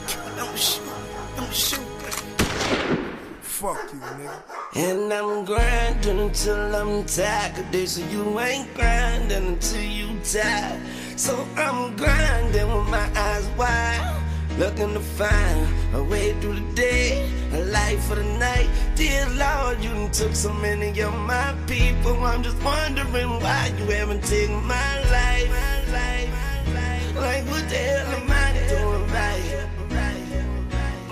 [3.43, 4.43] Fuck you, nigga.
[4.75, 7.55] And I'm grinding until I'm tired.
[7.89, 10.81] Say you ain't grinding until you tired.
[11.15, 14.21] So I'm grinding with my eyes wide.
[14.59, 18.69] Looking to find a way through the day, a life for the night.
[18.97, 22.17] Dear Lord, you done took so many of my people.
[22.25, 25.49] I'm just wondering why you haven't taken my life.
[25.51, 27.15] My life, my life.
[27.15, 29.74] Like, what the hell am I doing right?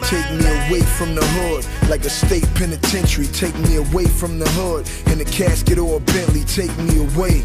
[0.04, 3.26] Take me away from the hood, like a state penitentiary.
[3.28, 6.44] Take me away from the hood, in a casket or a Bentley.
[6.44, 7.44] Take me away.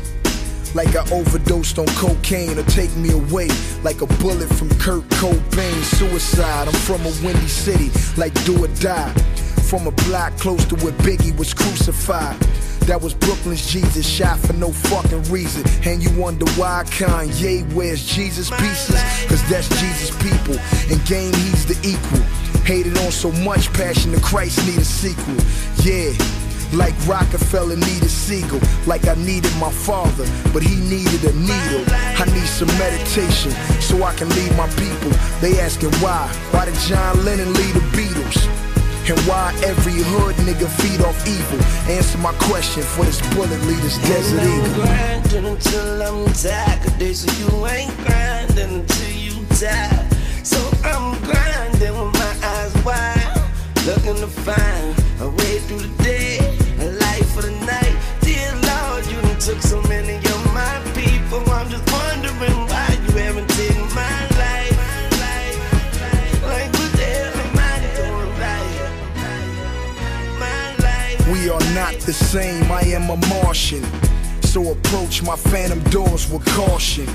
[0.74, 3.48] Like I overdosed on cocaine, or take me away
[3.84, 5.84] like a bullet from Kurt Cobain.
[5.84, 9.14] Suicide, I'm from a windy city, like do or die.
[9.70, 12.40] From a block close to where Biggie was crucified.
[12.88, 15.64] That was Brooklyn's Jesus, shot for no fucking reason.
[15.86, 18.96] And you wonder why Kanye wears Jesus pieces?
[19.28, 20.56] Cause that's Jesus' people.
[20.90, 22.24] And game, he's the equal.
[22.68, 25.40] Hated on so much passion, the Christ need a sequel.
[25.88, 26.12] Yeah.
[26.76, 31.86] Like Rockefeller needed Siegel, like I needed my father, but he needed a needle.
[31.88, 35.12] I need some meditation so I can lead my people.
[35.40, 36.28] They asking why?
[36.52, 38.36] Why did John Lennon lead the Beatles?
[39.08, 41.64] And why every hood nigga feed off evil?
[41.90, 44.84] Answer my question for this bullet lead this desert and I'm eagle.
[44.84, 47.00] grinding until I'm tired.
[47.00, 50.04] They say you ain't grinding until you die.
[50.44, 51.77] So I'm grinding
[52.84, 53.34] wide,
[53.86, 56.38] looking to find a way through the day,
[56.80, 57.96] a life for the night.
[58.22, 61.40] Dear Lord, you done took so many of my people.
[61.52, 64.78] I'm just wondering why you haven't taken my life.
[66.44, 68.80] Like what the hell am I doing right?
[70.40, 71.28] My life.
[71.32, 73.84] We are not the same, I am a Martian.
[74.44, 77.08] So approach my phantom doors with caution.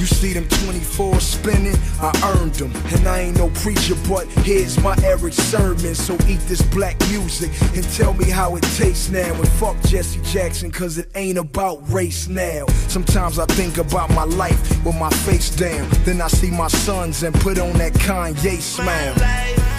[0.00, 2.72] You see them 24 spinning, I earned them.
[2.94, 5.94] And I ain't no preacher, but here's my Erick Sermon.
[5.94, 9.34] So eat this black music and tell me how it tastes now.
[9.34, 12.64] And fuck Jesse Jackson, cause it ain't about race now.
[12.88, 15.86] Sometimes I think about my life with my face down.
[16.04, 19.69] Then I see my sons and put on that Kanye smile.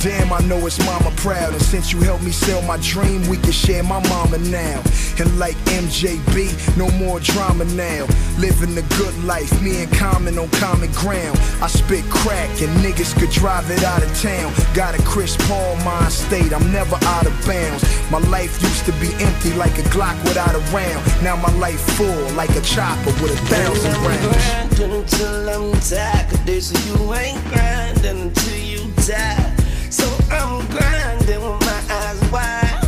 [0.00, 1.52] Damn, I know it's mama proud.
[1.52, 4.82] And since you helped me sell my dream, we can share my mama now.
[5.18, 8.06] And like MJB, no more drama now.
[8.38, 11.38] Living the good life, me and Common on common ground.
[11.60, 14.54] I spit crack and niggas could drive it out of town.
[14.72, 17.84] Got a Chris Paul mind state, I'm never out of bounds.
[18.10, 21.04] My life used to be empty like a Glock without a round.
[21.22, 24.80] Now my life full like a chopper with a thousand I'm rounds.
[24.80, 26.30] until I'm tired.
[26.30, 29.59] Cause they you ain't grinding until you die.
[29.90, 32.80] So I'm grinding with my eyes wide,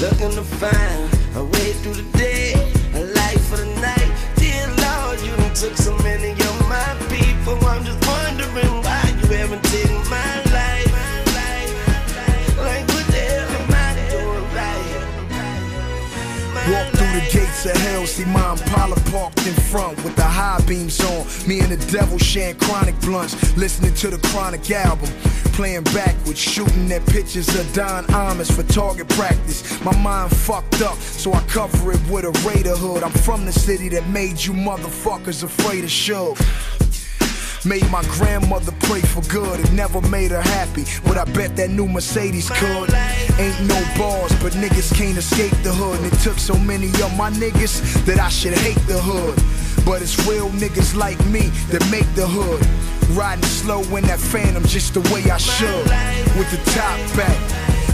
[0.00, 2.07] looking to find a way through the
[18.18, 21.26] see my Impala parked in front with the high beams on.
[21.46, 25.08] Me and the devil sharing chronic blunts, listening to the chronic album.
[25.52, 29.60] Playing backwards, shooting at pictures of Don Imus for target practice.
[29.84, 33.02] My mind fucked up, so I cover it with a Raider hood.
[33.02, 36.34] I'm from the city that made you motherfuckers afraid of show.
[37.68, 39.60] Made my grandmother pray for good.
[39.60, 42.88] It never made her happy, but I bet that new Mercedes could.
[43.38, 46.00] Ain't no bars, but niggas can't escape the hood.
[46.00, 49.36] And it took so many of my niggas that I should hate the hood.
[49.84, 52.64] But it's real niggas like me that make the hood.
[53.14, 55.84] Riding slow in that phantom just the way I should.
[56.38, 57.36] With the top back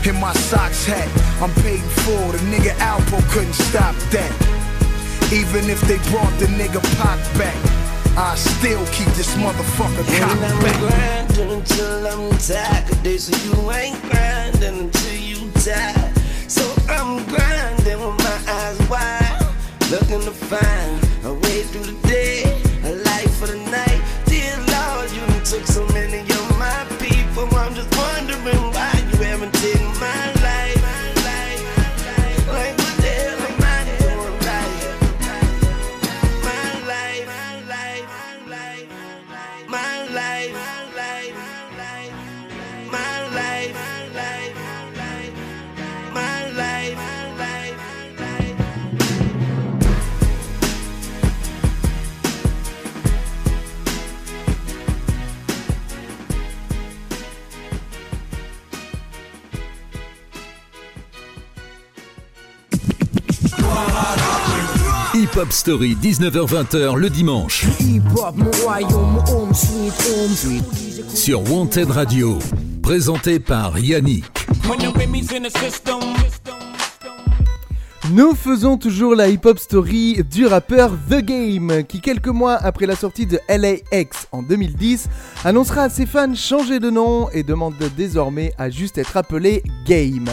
[0.07, 1.09] and my socks hat.
[1.43, 2.31] I'm paid in full.
[2.31, 4.33] The nigga Alpo couldn't stop that.
[5.33, 7.84] Even if they brought the nigga Pac back,
[8.17, 10.79] I still keep this motherfucker cocked I'm back.
[10.79, 12.87] grinding until I'm tired.
[12.87, 16.13] Cause they say you ain't grinding until you die.
[16.47, 19.41] So I'm grinding with my eyes wide,
[19.91, 22.43] looking to find a way through the day,
[22.85, 24.01] a life for the night.
[24.27, 25.85] Dear Lord, you took so
[65.35, 71.11] Hip Hop Story, 19h-20h le dimanche Hip-hop, mon royaume, home sweet home sweet.
[71.17, 72.39] sur Wanted Radio.
[72.83, 74.25] Présenté par Yannick.
[78.13, 82.95] Nous faisons toujours la hip-hop story du rappeur The Game, qui quelques mois après la
[82.95, 85.09] sortie de LAX en 2010,
[85.45, 90.29] annoncera à ses fans changer de nom et demande désormais à juste être appelé Game.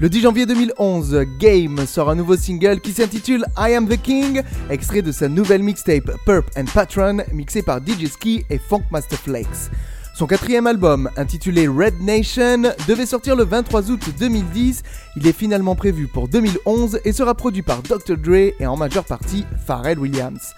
[0.00, 4.40] Le 10 janvier 2011, Game sort un nouveau single qui s'intitule I Am the King,
[4.70, 9.18] extrait de sa nouvelle mixtape Purp and Patron, mixé par DJ Ski et Funk Master
[9.18, 9.70] Flex.
[10.14, 14.82] Son quatrième album, intitulé Red Nation, devait sortir le 23 août 2010.
[15.16, 18.16] Il est finalement prévu pour 2011 et sera produit par Dr.
[18.16, 20.54] Dre et en majeure partie Pharrell Williams.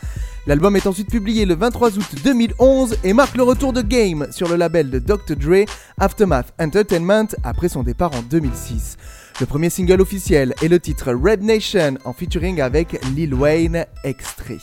[0.47, 4.49] L'album est ensuite publié le 23 août 2011 et marque le retour de Game sur
[4.49, 5.35] le label de Dr.
[5.37, 5.65] Dre,
[5.99, 8.97] Aftermath Entertainment, après son départ en 2006.
[9.41, 14.59] Le premier single officiel est le titre Red Nation en featuring avec Lil Wayne, extrait.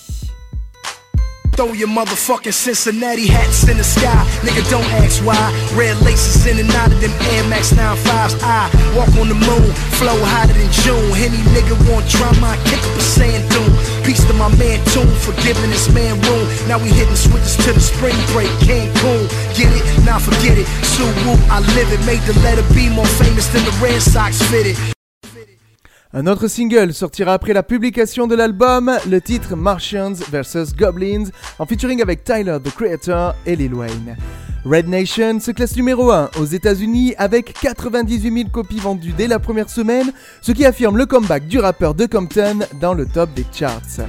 [1.59, 4.23] Throw your motherfucking Cincinnati hats in the sky.
[4.47, 5.35] Nigga, don't ask why.
[5.75, 8.39] Red laces in and out of them Air Max 95s.
[8.39, 9.67] I walk on the moon,
[9.99, 11.11] flow hotter than June.
[11.19, 13.75] Any nigga want drama, I kick up a sand dune.
[14.07, 16.47] Peace to my man Tune for giving this man room.
[16.71, 19.27] Now we hitting switches to the spring break, Cancun.
[19.51, 19.83] Get it?
[20.07, 20.67] Now forget it.
[20.95, 21.99] Sue Woo, I live it.
[22.07, 24.79] Made the letter B more famous than the Red Sox fitted.
[26.11, 31.25] Un autre single sortira après la publication de l'album, le titre Martians vs Goblins,
[31.59, 34.17] en featuring avec Tyler the Creator et Lil Wayne.
[34.65, 39.37] Red Nation se classe numéro 1 aux États-Unis avec 98 000 copies vendues dès la
[39.37, 43.45] première semaine, ce qui affirme le comeback du rappeur de Compton dans le top des
[43.53, 44.07] charts.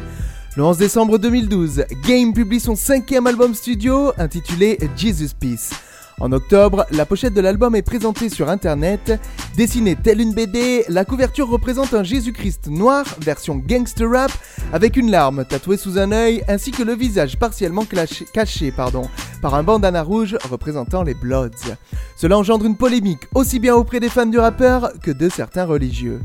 [0.56, 5.72] Le 11 décembre 2012, Game publie son cinquième album studio intitulé Jesus Peace.
[6.20, 9.18] En octobre, la pochette de l'album est présentée sur internet.
[9.56, 14.30] Dessinée telle une BD, la couverture représente un Jésus-Christ noir, version gangster rap,
[14.70, 19.62] avec une larme tatouée sous un œil, ainsi que le visage partiellement caché, par un
[19.62, 21.74] bandana rouge représentant les Bloods.
[22.16, 26.20] Cela engendre une polémique aussi bien auprès des fans du rappeur que de certains religieux.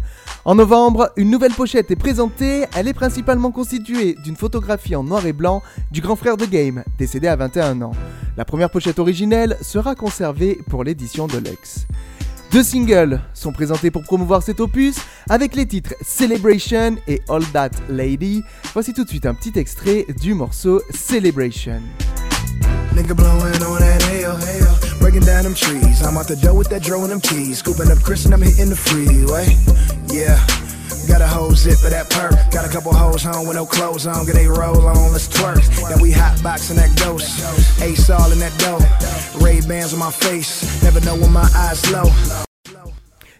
[0.47, 5.25] En novembre, une nouvelle pochette est présentée, elle est principalement constituée d'une photographie en noir
[5.25, 7.93] et blanc du grand frère de Game, décédé à 21 ans.
[8.37, 11.87] La première pochette originelle sera conservée pour l'édition Deluxe.
[12.51, 14.97] Deux singles sont présentés pour promouvoir cet opus
[15.31, 18.43] avec les titres Celebration et All That Lady.
[18.71, 21.81] Voici tout de suite un petit extrait du morceau Celebration.
[22.95, 24.99] Nigga blowing on that hell, hell.
[24.99, 26.01] Breaking down them trees.
[26.01, 27.59] I'm out the door with that dro and them keys.
[27.59, 29.57] Scooping up Chris and I'm hitting the freeway.
[30.07, 30.39] Yeah.
[31.07, 32.33] Got a whole zip of that perk.
[32.51, 34.25] Got a couple hoes home with no clothes on.
[34.25, 35.61] Get they roll on, let's twerk.
[35.89, 37.81] Then we hot boxing that ghost.
[37.81, 38.79] Ace all in that dough.
[39.43, 40.81] Ray-Bans on my face.
[40.83, 42.44] Never know when my eyes low.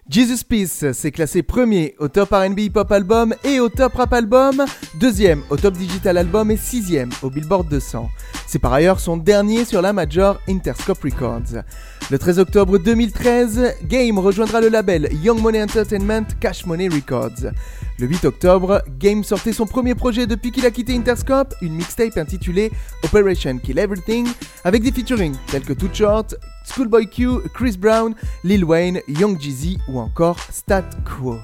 [0.08, 4.14] Jesus Peace s'est classé premier au top RB Hip Hop Album et au top Rap
[4.14, 4.64] Album,
[5.00, 8.08] deuxième au top Digital Album et sixième au Billboard 200.
[8.46, 11.64] C'est par ailleurs son dernier sur la major Interscope Records.
[12.12, 17.52] Le 13 octobre 2013, Game rejoindra le label Young Money Entertainment Cash Money Records.
[17.98, 22.18] Le 8 octobre, Game sortait son premier projet depuis qu'il a quitté Interscope, une mixtape
[22.18, 22.72] intitulée
[23.04, 24.28] Operation Kill Everything,
[24.66, 26.36] avec des featuring tels que Too Short,
[26.66, 31.40] Schoolboy Q, Chris Brown, Lil Wayne, Young Jeezy ou encore Stat Quo.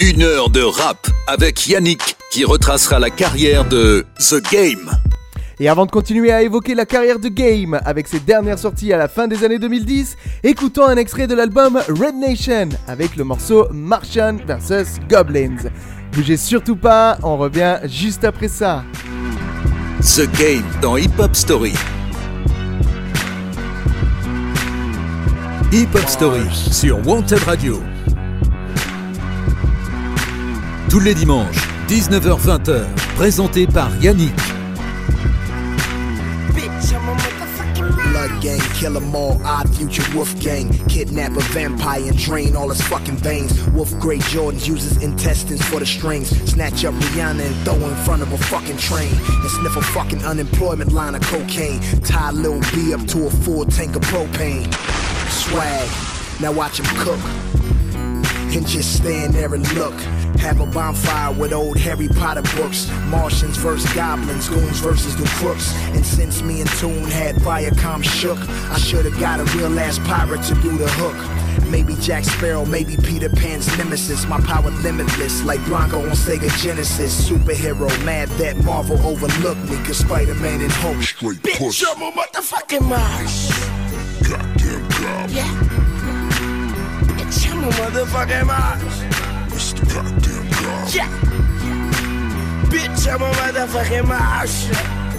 [0.00, 4.90] Une heure de rap avec Yannick qui retracera la carrière de The Game.
[5.62, 8.96] Et avant de continuer à évoquer la carrière de Game avec ses dernières sorties à
[8.96, 13.68] la fin des années 2010, écoutons un extrait de l'album Red Nation avec le morceau
[13.70, 15.68] Martian vs Goblins.
[16.12, 18.84] Bougez surtout pas, on revient juste après ça.
[20.00, 21.74] The Game dans Hip Hop Story.
[25.72, 27.82] Hip Hop Story sur Wanted Radio.
[30.88, 32.84] Tous les dimanches, 19h-20h,
[33.14, 34.49] présenté par Yannick.
[38.80, 40.66] Kill 'em all, odd future wolf gang.
[40.88, 43.52] Kidnap a vampire and drain all his fucking veins.
[43.74, 46.30] Wolf Grey Jordans uses intestines for the strings.
[46.50, 49.12] Snatch up Rihanna and throw in front of a fucking train.
[49.28, 51.80] And sniff a fucking unemployment line of cocaine.
[52.04, 54.72] Tie Lil B up to a full tank of propane.
[55.28, 55.88] Swag,
[56.40, 57.20] now watch him cook.
[58.54, 59.94] And just stand there and look.
[60.38, 62.90] Have a bonfire with old Harry Potter books.
[63.06, 65.74] Martians versus goblins, goons versus the crooks.
[65.94, 68.38] And since me and Toon had Viacom shook,
[68.70, 71.16] I should've got a real ass pirate to do the hook.
[71.70, 74.26] Maybe Jack Sparrow, maybe Peter Pan's nemesis.
[74.26, 77.28] My power limitless, like Bronco on Sega Genesis.
[77.28, 82.88] Superhero, mad that Marvel overlooked me, cause Spider-Man and Hulk straight Bitch, I'm a motherfucking
[82.88, 83.50] Mars.
[84.28, 85.30] Goddamn.
[85.30, 85.46] Yeah.
[87.16, 89.29] Bitch, I'm a motherfucking Mars.
[89.92, 90.88] Goddamn gob.
[90.94, 91.08] Yeah.
[92.70, 94.70] Bitch, I'm a motherfucking Mars.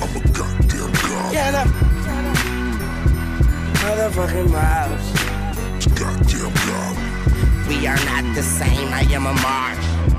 [0.02, 1.34] I'm a goddamn god.
[1.34, 1.64] Yeah, no.
[3.82, 5.06] Motherfucking Mars.
[6.00, 6.96] Goddamn gob.
[7.68, 10.11] We are not the same, I am a Mars.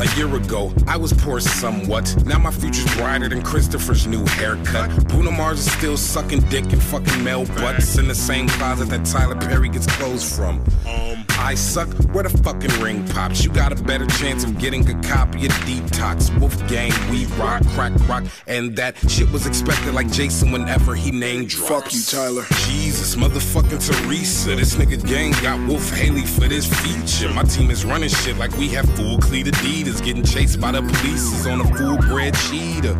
[0.00, 2.24] A year ago, I was poor somewhat.
[2.24, 4.88] Now my future's brighter than Christopher's new haircut.
[5.08, 9.04] Bruno Mars is still sucking dick and fucking male butts in the same closet that
[9.04, 10.64] Tyler Perry gets clothes from.
[10.88, 13.44] Um, I suck where the fucking ring pops.
[13.44, 16.34] You got a better chance of getting a copy of Detox.
[16.40, 21.10] Wolf Gang, we rock, crack rock, and that shit was expected like Jason whenever he
[21.10, 21.68] named drops.
[21.68, 22.46] Fuck you, Tyler.
[22.66, 24.54] Jesus, motherfucking Teresa.
[24.54, 27.30] This nigga gang got Wolf Haley for this feature.
[27.34, 29.89] My team is running shit like we have full cleat Adidas.
[29.98, 32.96] Getting chased by the police is on a full bred cheetah.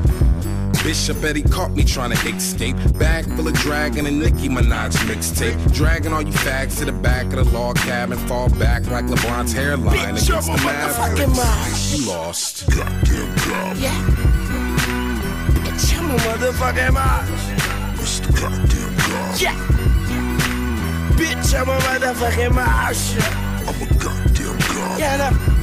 [0.85, 2.77] Bishop Eddie caught me trying to escape.
[2.99, 5.73] Bag full of dragon and Nicki Minaj mixtape.
[5.73, 8.19] Dragging all you fags to the back of the log cabin.
[8.29, 11.99] Fall back like LeBron's hairline Bitch, against I'm the a motherfucking Mavericks.
[11.99, 12.67] You lost.
[12.69, 13.77] Goddamn gob.
[13.79, 14.07] Yeah.
[15.65, 18.01] Bitch, I'm a motherfucking Mars.
[18.01, 19.41] It's the goddamn gob.
[19.41, 19.57] Yeah.
[21.17, 23.17] Bitch, I'm a motherfucking Mars.
[23.67, 24.99] I'm a goddamn gob.
[24.99, 25.60] Yeah, no.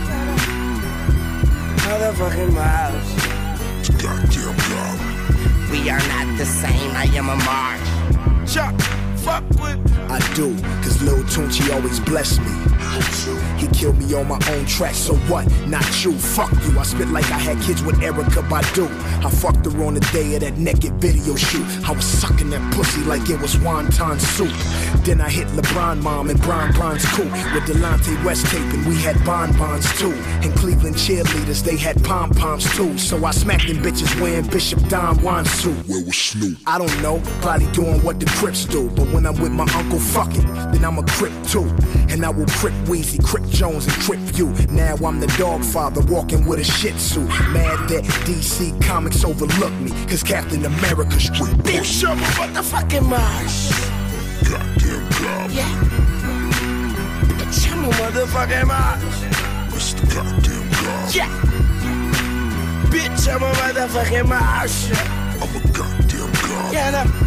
[1.88, 3.08] Motherfucking Mars.
[4.04, 5.72] goddamn job.
[5.72, 8.54] We are not the same, I am a Mars.
[8.54, 8.76] Chuck,
[9.28, 9.78] fuck with.
[10.10, 12.68] I do, cause Lil Tunechi always bless me.
[13.58, 15.46] He killed me on my own track, so what?
[15.68, 16.80] Not you, fuck you.
[16.80, 18.88] I spit like I had kids with Erykah Badu.
[19.26, 21.66] I fucked her on the day of that naked video shoot.
[21.88, 24.54] I was sucking that pussy like it was wonton soup.
[25.04, 28.86] Then I hit LeBron mom and Bron Bron's coupe with Delonte West taping.
[28.86, 30.14] We had bonbons too.
[30.44, 32.98] And Cleveland cheerleaders, they had pom poms too.
[32.98, 35.78] So I smacked them bitches wearing Bishop Don Juan suit.
[35.88, 36.58] Where was Snoop?
[36.66, 38.90] I don't know, probably doing what the Crips do.
[38.92, 41.66] But when I'm with my uncle, fuck it, then I'm a Crip too.
[42.14, 44.50] And I will Crip Weezy, Crip Jones, and Crip you.
[44.70, 47.28] Now I'm the dog father walking with a shit suit.
[47.52, 51.58] Mad that DC Comics overlooked me, cause Captain America street.
[51.66, 53.72] Bitch, I'm a motherfucking Mars.
[54.48, 55.50] Goddamn job.
[55.50, 55.74] Yeah.
[57.26, 59.04] Bitch, I'm a motherfucking Mars.
[59.74, 61.10] It's the goddamn job.
[61.16, 61.30] Yeah.
[62.94, 64.92] Bitch, I'm a motherfucking Mars.
[65.42, 66.72] I'm a goddamn job.
[66.72, 67.27] Yeah, no.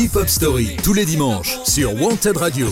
[0.00, 2.68] Hip Hop Story tous les dimanches sur Wanted Radio.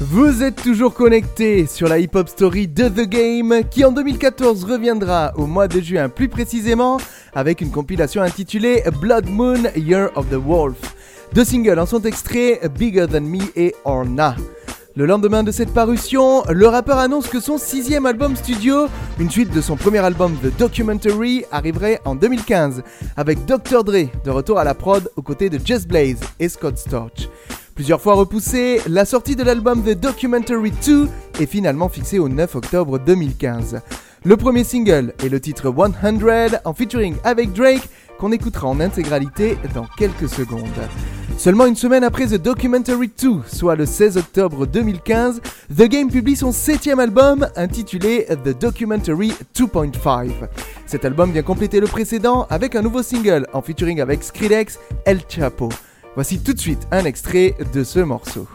[0.00, 5.34] Vous êtes toujours connecté sur la hip-hop story de The Game qui en 2014 reviendra
[5.36, 6.96] au mois de juin plus précisément
[7.34, 10.78] avec une compilation intitulée Blood Moon Year of the Wolf.
[11.34, 14.34] Deux singles en sont extraits Bigger Than Me et Orna.
[14.98, 18.86] Le lendemain de cette parution, le rappeur annonce que son sixième album studio,
[19.20, 22.82] une suite de son premier album The Documentary, arriverait en 2015,
[23.14, 23.84] avec Dr.
[23.84, 27.28] Dre de retour à la prod aux côtés de Just Blaze et Scott Storch.
[27.74, 31.08] Plusieurs fois repoussée, la sortie de l'album The Documentary 2
[31.40, 33.82] est finalement fixée au 9 octobre 2015.
[34.24, 35.92] Le premier single est le titre 100
[36.64, 37.86] en featuring avec Drake
[38.18, 40.62] qu'on écoutera en intégralité dans quelques secondes.
[41.38, 45.42] Seulement une semaine après The Documentary 2, soit le 16 octobre 2015,
[45.76, 50.30] The Game publie son septième album intitulé The Documentary 2.5.
[50.86, 55.20] Cet album vient compléter le précédent avec un nouveau single en featuring avec Skrillex, El
[55.28, 55.68] Chapo.
[56.14, 58.46] Voici tout de suite un extrait de ce morceau.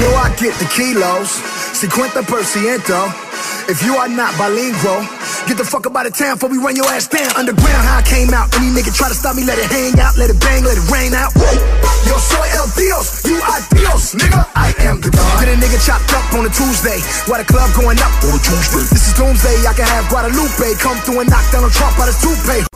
[0.00, 1.28] You I get the kilos,
[1.76, 2.96] cincuenta por ciento.
[3.68, 5.04] If you are not bilingual,
[5.46, 7.28] get the fuck up out of town before we run your ass down.
[7.36, 8.48] Underground, how I came out.
[8.56, 10.88] Any nigga try to stop me, let it hang out, let it bang, let it
[10.88, 11.36] rain out.
[12.08, 14.40] Yo soy el Dios, you are Dios, nigga.
[14.56, 15.44] I am the God.
[15.44, 16.98] Get a nigga chopped up on a Tuesday,
[17.28, 18.88] while the club going up on a Tuesday.
[18.88, 22.08] This is Doomsday, I can have Guadalupe come through and knock down a Trump out
[22.08, 22.69] his toupee.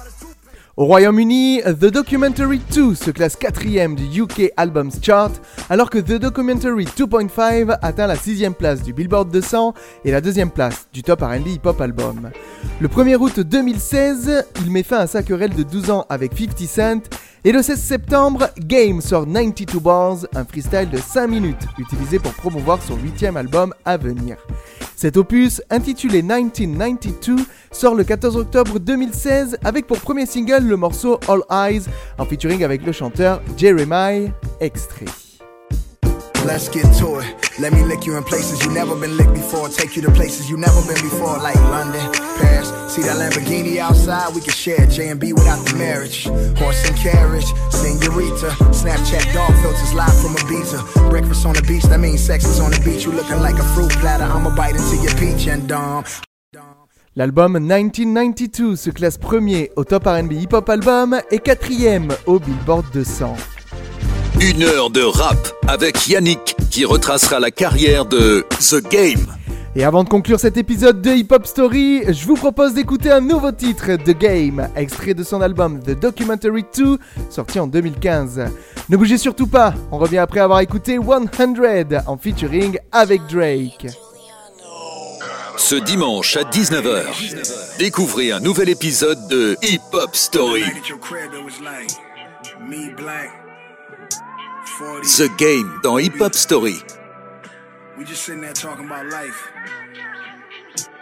[0.76, 5.30] Au Royaume-Uni, The Documentary 2 se classe quatrième du UK Albums Chart,
[5.70, 9.72] alors que The Documentary 2.5 atteint la sixième place du Billboard 200
[10.04, 12.30] et la deuxième place du Top R&B Hip Hop Album.
[12.80, 16.58] Le 1er août 2016, il met fin à sa querelle de 12 ans avec 50
[16.66, 17.02] Cent,
[17.44, 22.32] et le 16 septembre, Game sort 92 Bars, un freestyle de 5 minutes, utilisé pour
[22.32, 24.36] promouvoir son huitième album à venir.
[24.96, 31.20] Cet opus, intitulé 1992, sort le 14 octobre 2016 avec pour premier single le morceau
[31.28, 31.82] All Eyes
[32.18, 34.30] en featuring avec le chanteur Jeremiah
[34.60, 35.23] Extrait.
[36.44, 37.58] Let's get to it.
[37.58, 39.68] Let me lick you in places you never been licked before.
[39.70, 42.04] Take you to places you never been before, like London,
[42.36, 42.68] Paris.
[42.92, 44.34] See that Lamborghini outside?
[44.34, 46.24] We can share J and B without the marriage.
[46.58, 48.52] Horse and carriage, senorita.
[48.76, 51.08] Snapchat dog filters live from Ibiza.
[51.08, 53.06] Breakfast on the beach, that means sex is on the beach.
[53.06, 54.24] You looking like a fruit platter.
[54.24, 56.04] I'ma bite into your peach and dumb.
[57.16, 62.84] L'album 1992 se classe premier au Top R&B Hip Hop Album et quatrième au Billboard
[62.92, 63.36] 200.
[64.40, 65.36] Une heure de rap
[65.68, 69.26] avec Yannick qui retracera la carrière de The Game.
[69.76, 73.20] Et avant de conclure cet épisode de Hip Hop Story, je vous propose d'écouter un
[73.20, 76.98] nouveau titre, The Game, extrait de son album The Documentary 2,
[77.30, 78.44] sorti en 2015.
[78.88, 83.86] Ne bougez surtout pas, on revient après avoir écouté 100 en featuring avec Drake.
[85.56, 90.64] Ce dimanche à 19h, découvrez un nouvel épisode de Hip Hop Story.
[94.78, 96.82] The Game dans Hip Hop Story.
[97.96, 99.52] We just sitting there talking about life.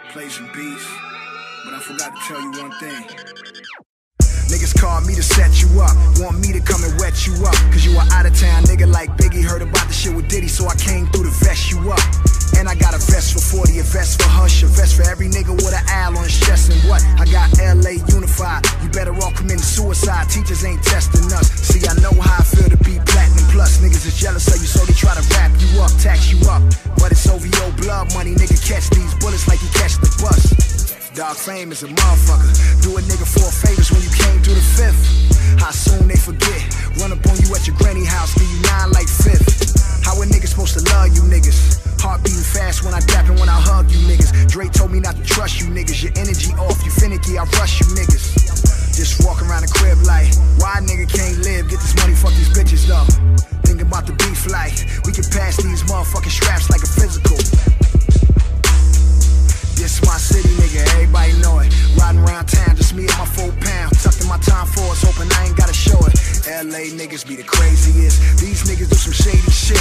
[0.09, 0.85] Play some beats.
[1.65, 3.01] But I forgot to tell you one thing.
[4.53, 7.55] Niggas call me to set you up, want me to come and wet you up.
[7.73, 10.47] Cause you a out of town nigga like Biggie, heard about the shit with Diddy,
[10.47, 11.99] so I came through to vest you up.
[12.63, 15.27] And I got a vest for 40, a vest for Hush, a vest for every
[15.27, 16.71] nigga with an owl on his chest.
[16.71, 17.03] And what?
[17.19, 18.63] I got LA unified.
[18.79, 20.31] You better off committing suicide.
[20.31, 21.51] Teachers ain't testing us.
[21.59, 23.83] See, I know how I feel to be platinum plus.
[23.83, 26.63] Niggas is jealous of you, so they try to wrap you up, tax you up.
[27.03, 28.55] But it's OVO blood money, nigga.
[28.63, 30.55] Catch these bullets like you catch the bus.
[31.19, 32.79] Dog fame is a motherfucker.
[32.79, 35.59] Do a nigga four favors when you came through the fifth.
[35.59, 36.63] How soon they forget?
[36.95, 39.82] Run up on you at your granny house, give you nine like fifth.
[40.03, 41.79] How a nigga supposed to love you niggas?
[41.99, 44.51] Heart beating fast when I dap and when I hug you niggas.
[44.51, 46.03] Dre told me not to trust you niggas.
[46.03, 48.35] Your energy off, you finicky, I rush you niggas.
[48.93, 50.29] Just walk around the crib like,
[50.61, 51.71] why nigga can't live?
[51.71, 53.07] Get this money, fuck these bitches though.
[53.63, 54.75] Thinking about the beef like,
[55.07, 57.39] we can pass these motherfucking straps like a physical.
[60.83, 61.73] Nigga, everybody know it.
[61.97, 63.93] Riding around town, just me and my four pound.
[63.99, 66.13] Tucked in my time for force, hoping I ain't gotta show it.
[66.47, 68.39] LA niggas be the craziest.
[68.39, 69.77] These niggas do some shady shit.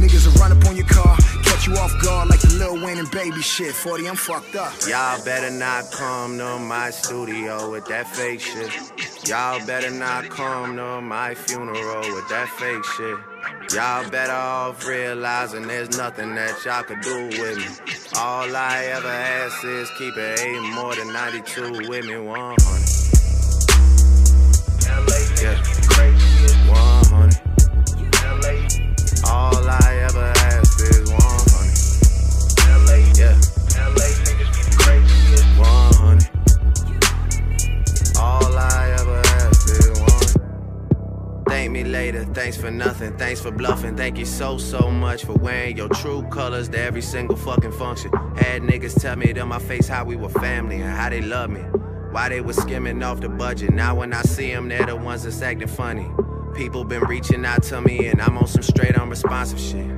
[0.00, 2.98] Niggas will run up on your car, catch you off guard like the Lil Wayne
[2.98, 3.74] and baby shit.
[3.74, 4.72] 40, I'm fucked up.
[4.88, 8.70] Y'all better not come to my studio with that fake shit.
[9.28, 13.31] Y'all better not come to my funeral with that fake shit.
[13.74, 17.66] Y'all better off realizing there's nothing that y'all could do with me.
[18.16, 23.02] All I ever ask is keep it eight more than 92 with me 100.
[25.42, 25.60] Yeah.
[26.68, 27.40] 100.
[29.26, 29.81] All I
[41.72, 43.96] me later, thanks for nothing, thanks for bluffing.
[43.96, 48.12] Thank you so, so much for wearing your true colors to every single fucking function.
[48.36, 51.50] Had niggas tell me to my face how we were family and how they love
[51.50, 51.60] me.
[52.10, 53.72] Why they was skimming off the budget.
[53.72, 56.08] Now when I see them, they're the ones that's acting funny.
[56.54, 59.90] People been reaching out to me and I'm on some straight unresponsive shit.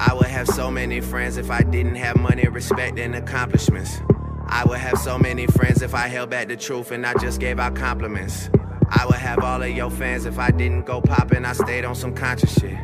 [0.00, 4.00] I would have so many friends if I didn't have money, respect, and accomplishments.
[4.46, 7.38] I would have so many friends if I held back the truth and I just
[7.40, 8.50] gave out compliments.
[8.90, 11.94] I would have all of your fans if I didn't go poppin', I stayed on
[11.94, 12.78] some conscious shit.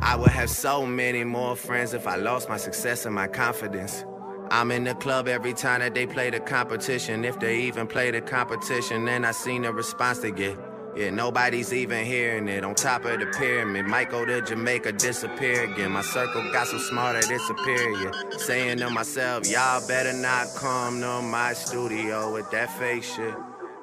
[0.00, 4.04] I would have so many more friends if I lost my success and my confidence.
[4.50, 7.24] I'm in the club every time that they play the competition.
[7.24, 10.56] If they even play the competition, then I seen the response they get.
[10.94, 12.64] Yeah, nobody's even hearing it.
[12.64, 15.92] On top of the pyramid, might go to Jamaica, disappear again.
[15.92, 18.12] My circle got so smart that it's superior.
[18.38, 23.34] Saying to myself, y'all better not come to my studio with that fake shit.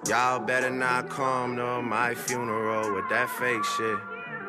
[0.08, 3.98] Y'all better not come to my funeral with that fake shit.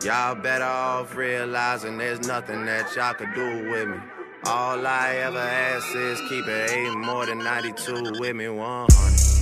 [0.03, 3.99] Y'all better off realizing there's nothing that y'all could do with me.
[4.47, 9.34] All I ever ask is keep it eight more than 92 with me 100.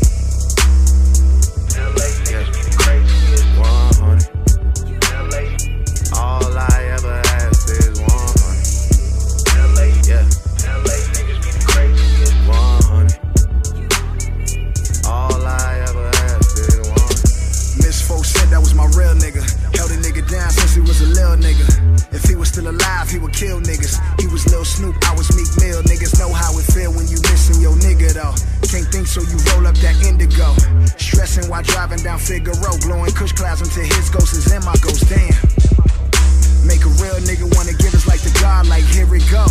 [22.53, 23.97] Still alive, he would kill niggas.
[24.21, 25.81] He was Lil Snoop, I was Meek Mill.
[25.85, 28.37] Niggas know how it feel when you missing your nigga though.
[28.69, 30.53] Can't think so you roll up that indigo.
[30.99, 35.09] Stressing while driving down Figueroa, blowing kush clouds until his ghost is in my ghost.
[35.09, 35.33] Damn.
[36.69, 39.49] Make a real nigga wanna give us like the God, like here we go.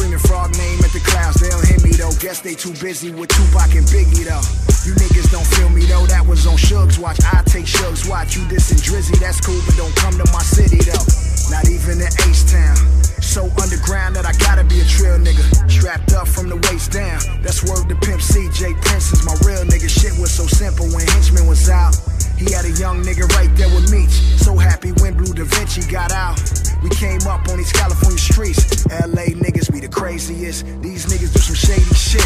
[0.00, 2.16] Screaming frog name at the clouds, they don't hear me though.
[2.24, 4.40] Guess they too busy with Tupac and Biggie though.
[4.88, 7.20] You niggas don't feel me though, that was on Suge's watch.
[7.20, 8.32] I take Suge's watch.
[8.32, 11.04] You dissing Drizzy, that's cool, but don't come to my city though.
[11.52, 11.79] Not even
[30.50, 30.82] craziest.
[30.82, 32.20] These niggas do some shady shit.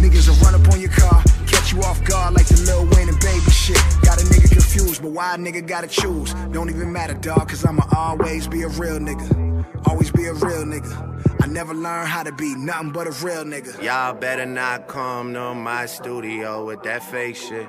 [0.00, 3.08] Niggas will run up on your car, catch you off guard like the Lil Wayne
[3.08, 3.76] and baby shit.
[4.02, 6.34] Got a nigga confused, but why a nigga gotta choose?
[6.52, 9.64] Don't even matter, dog, cause I'ma always be a real nigga.
[9.86, 11.10] Always be a real nigga.
[11.40, 13.82] I never learned how to be nothing but a real nigga.
[13.82, 17.68] Y'all better not come to my studio with that fake shit.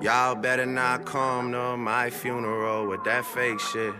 [0.00, 3.94] Y'all better not come to my funeral with that fake shit.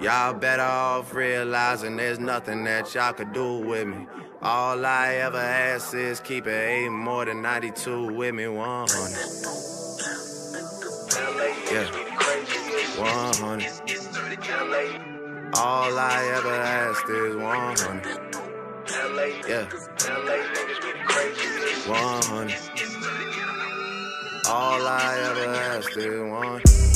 [0.00, 4.06] Y'all better off realizing there's nothing that y'all could do with me.
[4.42, 8.86] All I ever ask is keep it eight more than 92 with me 100.
[11.72, 11.90] Yeah.
[12.96, 13.66] 100.
[15.56, 18.04] All I ever ask is 100.
[19.48, 19.64] Yeah.
[21.86, 22.54] 100.
[24.48, 26.95] All I ever ask is 100.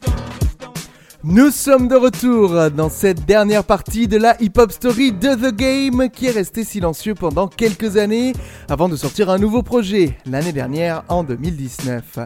[1.23, 6.09] Nous sommes de retour dans cette dernière partie de la hip-hop story de The Game
[6.09, 8.33] qui est resté silencieux pendant quelques années
[8.67, 12.17] avant de sortir un nouveau projet l'année dernière en 2019.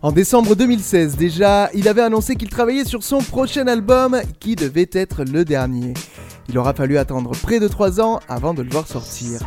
[0.00, 4.88] En décembre 2016 déjà, il avait annoncé qu'il travaillait sur son prochain album qui devait
[4.92, 5.92] être le dernier.
[6.48, 9.40] Il aura fallu attendre près de 3 ans avant de le voir sortir.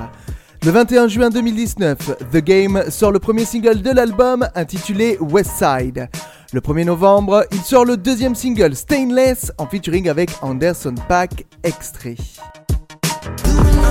[0.63, 6.07] Le 21 juin 2019, The Game sort le premier single de l'album intitulé West Side.
[6.53, 12.17] Le 1er novembre, il sort le deuxième single Stainless en featuring avec Anderson Paak, extrait.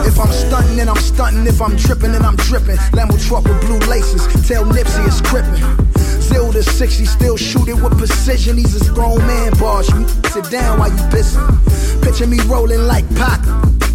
[0.05, 1.47] If I'm stunting, then I'm stunting.
[1.47, 2.77] If I'm tripping, then I'm dripping.
[2.93, 4.27] Lambo truck with blue laces.
[4.47, 5.57] Tell Nipsey it's crippin'.
[6.21, 8.57] Zero to 60, still shoot it with precision.
[8.57, 9.89] These is grown man bars.
[9.89, 12.03] You sit down while you pissing.
[12.03, 13.41] Picture me rolling like Pac,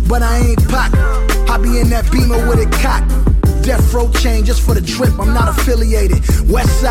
[0.08, 0.92] but I ain't Pac.
[1.48, 3.35] I be in that beamer with a cock.
[3.66, 5.18] Just for the drip.
[5.20, 6.22] I'm not affiliated.
[6.48, 6.86] West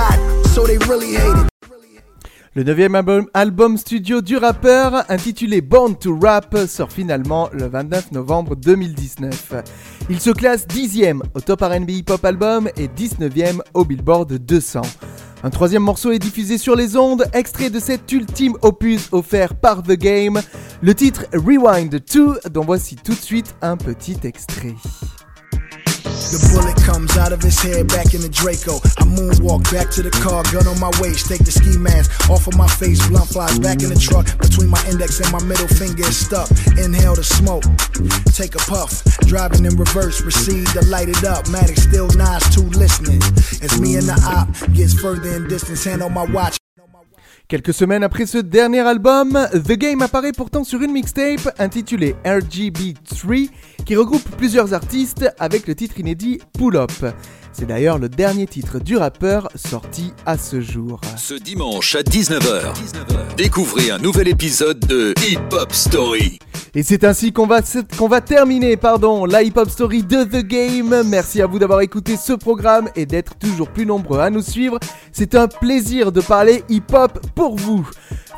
[0.53, 1.49] so they really hate it.
[2.57, 2.97] Le neuvième
[3.33, 9.55] album, studio du rappeur, intitulé Born to Rap, sort finalement le 29 novembre 2019.
[10.11, 14.83] Il se classe 10ème au top RB Hip Hop Album et 19ème au Billboard 200.
[15.45, 19.85] Un troisième morceau est diffusé sur les ondes, extrait de cet ultime opus offert par
[19.85, 20.41] The Game,
[20.83, 24.75] le titre Rewind 2, dont voici tout de suite un petit extrait.
[26.15, 28.79] The bullet comes out of his head back in the Draco.
[28.99, 32.47] I moonwalk back to the car, gun on my waist, take the ski mask off
[32.47, 34.27] of my face, blunt flies back in the truck.
[34.39, 36.51] Between my index and my middle finger is stuck.
[36.79, 37.65] Inhale the smoke,
[38.35, 39.03] take a puff.
[39.27, 41.47] Driving in reverse, receive the light it up.
[41.47, 43.23] Matic still nice, two listening.
[43.63, 46.59] As me and the op gets further in distance, hand on my watch.
[47.47, 53.51] Quelques semaines après ce dernier album, The Game apparaît pourtant sur une mixtape intitulée RGB3
[53.85, 56.91] qui regroupe plusieurs artistes avec le titre inédit Pull Up.
[57.57, 61.01] C'est d'ailleurs le dernier titre du rappeur sorti à ce jour.
[61.17, 62.75] Ce dimanche à 19h,
[63.37, 66.41] découvrez un nouvel épisode de Hip Hop Story.
[66.75, 67.61] Et c'est ainsi qu'on va,
[67.97, 71.05] qu'on va terminer pardon, la hip-hop story de The Game.
[71.07, 74.81] Merci à vous d'avoir écouté ce programme et d'être toujours plus nombreux à nous suivre.
[75.13, 77.89] C'est un plaisir de parler hip-hop pour vous.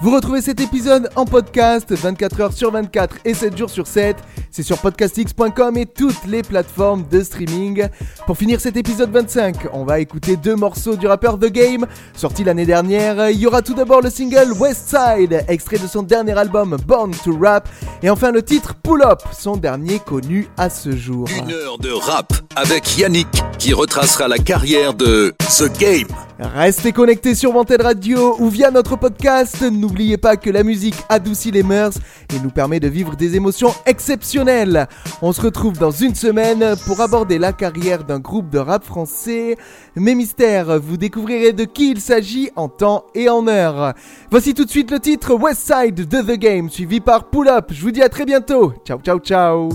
[0.03, 4.18] Vous retrouvez cet épisode en podcast 24 h sur 24 et 7 jours sur 7.
[4.51, 7.88] C'est sur podcastx.com et toutes les plateformes de streaming.
[8.26, 12.44] Pour finir cet épisode 25, on va écouter deux morceaux du rappeur The Game, sorti
[12.44, 13.30] l'année dernière.
[13.30, 17.12] Il y aura tout d'abord le single West Side, extrait de son dernier album Born
[17.24, 17.66] to Rap,
[18.03, 21.26] et enfin le titre Pull Up, son dernier connu à ce jour.
[21.34, 23.28] Une heure de rap avec Yannick
[23.59, 26.09] qui retracera la carrière de The Game.
[26.39, 29.62] Restez connectés sur Wanted Radio ou via notre podcast.
[29.62, 31.95] N'oubliez pas que la musique adoucit les mœurs
[32.34, 34.87] et nous permet de vivre des émotions exceptionnelles.
[35.22, 39.57] On se retrouve dans une semaine pour aborder la carrière d'un groupe de rap français.
[39.95, 43.95] Mes mystères, vous découvrirez de qui il s'agit en temps et en heure.
[44.30, 47.70] Voici tout de suite le titre West Side de The Game, suivi par Pull Up.
[47.70, 48.74] Je vous dis à très bientôt.
[48.84, 49.70] Ciao, ciao, ciao.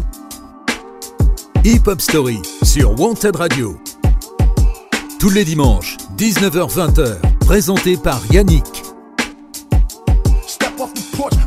[1.63, 3.79] Hip Hop Story sur Wanted Radio.
[5.21, 8.90] Tous les dimanches, 19h-20h, présenté par Yannick.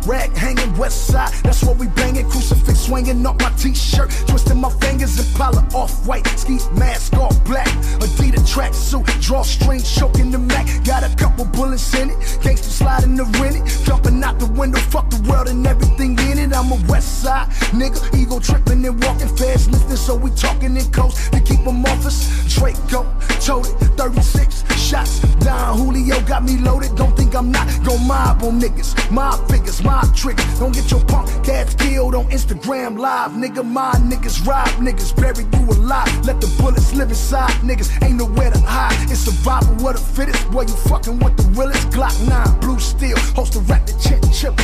[0.05, 1.33] Off rag hanging west side.
[1.45, 2.29] That's what we banging.
[2.29, 6.27] Crucifix swinging up my t-shirt, twisting my fingers and Impala off white.
[6.39, 7.69] Ski mask all black.
[8.01, 10.67] Adidas tracksuit, drawstring choking the Mac.
[10.85, 12.19] Got a couple bullets in it.
[12.43, 13.85] Gangsta sliding the rent it.
[13.85, 16.55] Jumping out the window, fuck the world and everything in it.
[16.55, 17.99] I'm a west side nigga.
[18.15, 19.97] Ego tripping and walking fast, listening.
[19.97, 22.19] So we talking in coast to keep them off us.
[22.55, 23.07] Draco,
[23.41, 25.21] told it, 36 shots.
[25.41, 26.95] Down Julio got me loaded.
[26.95, 28.93] Don't think I'm not gon' mob on niggas.
[29.11, 30.59] Mob figures, mob tricks.
[30.59, 33.32] Don't get your punk cats killed on Instagram live.
[33.32, 35.14] Nigga, my niggas rob niggas.
[35.14, 36.09] Bury you alive.
[36.24, 37.90] Let the bullets live inside niggas.
[38.03, 38.97] Ain't nowhere to hide.
[39.11, 40.51] It's survival what the fittest.
[40.51, 41.88] Boy, you fucking with the realest.
[41.90, 43.18] Glock 9, blue steel.
[43.36, 44.55] Host a rap the chin chip.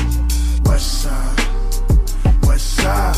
[0.66, 1.38] West side.
[2.42, 3.16] West side.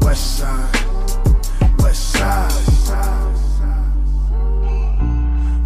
[0.00, 0.74] West side.
[1.78, 2.58] West side.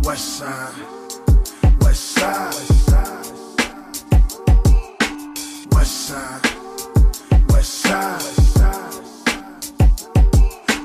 [0.04, 0.91] West side.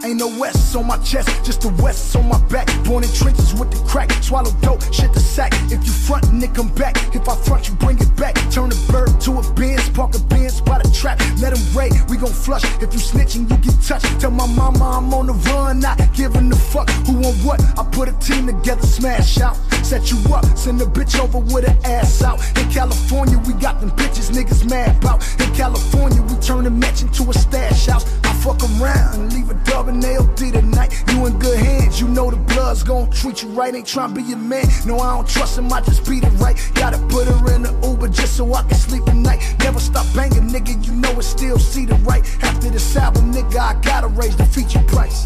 [0.07, 2.67] Ain't no west on my chest, just the west on my back.
[2.85, 5.51] Born in trenches with the crack, swallow dope, shit the sack.
[5.69, 6.95] If you front, Nick, come back.
[7.13, 8.35] If I front, you bring it back.
[8.49, 11.19] Turn a bird to a Benz, park a Benz by the trap.
[11.41, 12.63] Let him raid, we gon' flush.
[12.81, 14.07] If you snitching, you get touched.
[14.21, 17.59] Tell my mama I'm on the run, not giving a fuck who on what.
[17.77, 19.57] I put a team together, smash out.
[19.87, 22.41] Set you up, send a bitch over with her ass out.
[22.57, 25.25] In California, we got them bitches niggas mad about.
[25.39, 28.03] In California, we turn a match into a stash house.
[28.25, 30.91] I fuck around and leave a dub and LD tonight.
[31.07, 33.73] You in good hands, you know the blood's gon' treat you right.
[33.73, 34.65] Ain't tryna be your man.
[34.85, 36.59] No, I don't trust him, I just beat it right.
[36.75, 39.55] Gotta put her in the Uber just so I can sleep at night.
[39.59, 42.25] Never stop banging, nigga, you know it still see the right.
[42.43, 45.25] After this album, nigga, I gotta raise the feature price.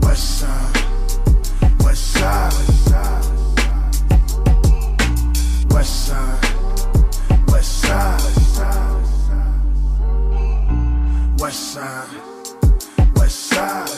[0.00, 0.76] West side,
[1.80, 3.19] west side, west side,
[5.72, 6.16] west side,
[7.48, 8.20] west side,
[11.40, 12.08] west side,
[13.16, 13.88] west side,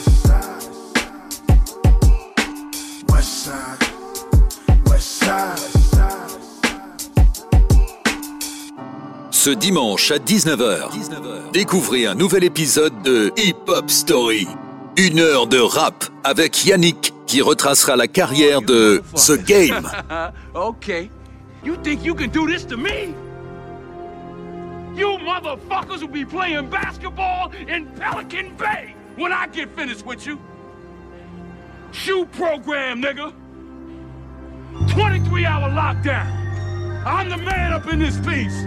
[4.89, 5.43] west side.
[9.31, 14.47] Ce dimanche à 19h, découvrez un nouvel épisode de Hip Hop Story.
[14.97, 19.91] Une heure de rap avec Yannick qui retracera la carrière de The Game.
[20.55, 21.11] okay.
[21.63, 23.15] You think you can do this to me?
[24.99, 30.41] You motherfuckers will be playing basketball in Pelican Bay when I get finished with you.
[31.93, 33.33] Shoe program, nigga.
[34.91, 36.27] 23 hour lockdown.
[37.07, 38.63] I'm the man up in this piece.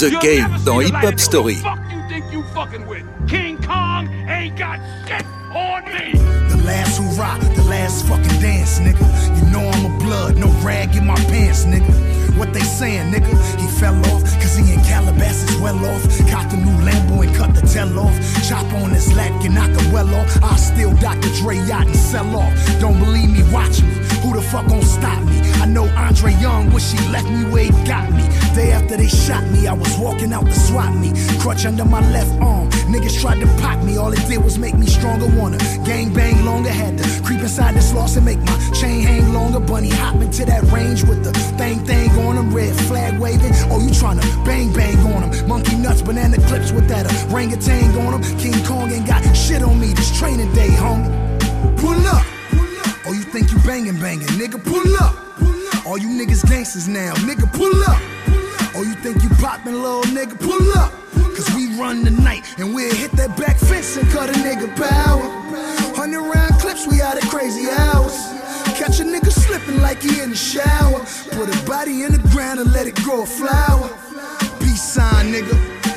[0.00, 1.54] The You'll Game dans Hip Hop Story.
[1.56, 3.04] Fuck you think you fucking with?
[3.28, 6.12] King Kong ain't got shit on me.
[6.48, 9.06] The last hurrah, the last fucking dance, nigga.
[9.38, 11.92] You know I'm a blood, no rag in my pants, nigga.
[12.38, 13.32] What they saying, nigga?
[13.60, 16.02] He fell off, cause he in Calabasas well off.
[16.30, 18.14] Caught the new Lambo and cut the tail off.
[18.48, 20.42] Chop on his lap, can knock him well off.
[20.42, 21.28] I steal Dr.
[21.40, 22.52] Dre yacht and sell off.
[22.80, 24.01] Don't believe me, watch me.
[24.22, 25.40] Who the fuck gon' stop me?
[25.62, 28.24] I know Andre Young wish he left me where he got me.
[28.54, 31.12] Day after they shot me, I was walking out to swat me.
[31.40, 32.68] Crutch under my left arm.
[32.92, 35.26] Niggas tried to pop me, all it did was make me stronger.
[35.38, 39.32] Wanna gang bang longer, had to creep inside this loss and make my chain hang
[39.32, 39.60] longer.
[39.60, 43.52] Bunny hop into that range with the thing thing on him, red flag waving.
[43.70, 45.48] Oh, you tryna bang bang on him?
[45.48, 48.38] Monkey nuts, banana clips with that orangutan on him.
[48.38, 51.10] King Kong ain't got shit on me, this training day, homie.
[51.78, 52.31] Pull up.
[53.04, 54.62] Oh, you think you banging banging, nigga?
[54.62, 55.16] Pull up.
[55.84, 57.52] All you niggas gangsters now, nigga.
[57.52, 58.00] Pull up.
[58.74, 60.38] Oh, you think you poppin', little nigga?
[60.38, 60.92] Pull up.
[61.34, 64.68] Cause we run the night and we'll hit that back fence and cut a nigga
[64.76, 65.22] power.
[65.96, 68.14] Hundred round clips, we out at crazy hours.
[68.78, 71.00] Catch a nigga slipping like he in the shower.
[71.32, 73.88] Put a body in the ground and let it grow a flower.
[74.60, 75.54] Peace nigga.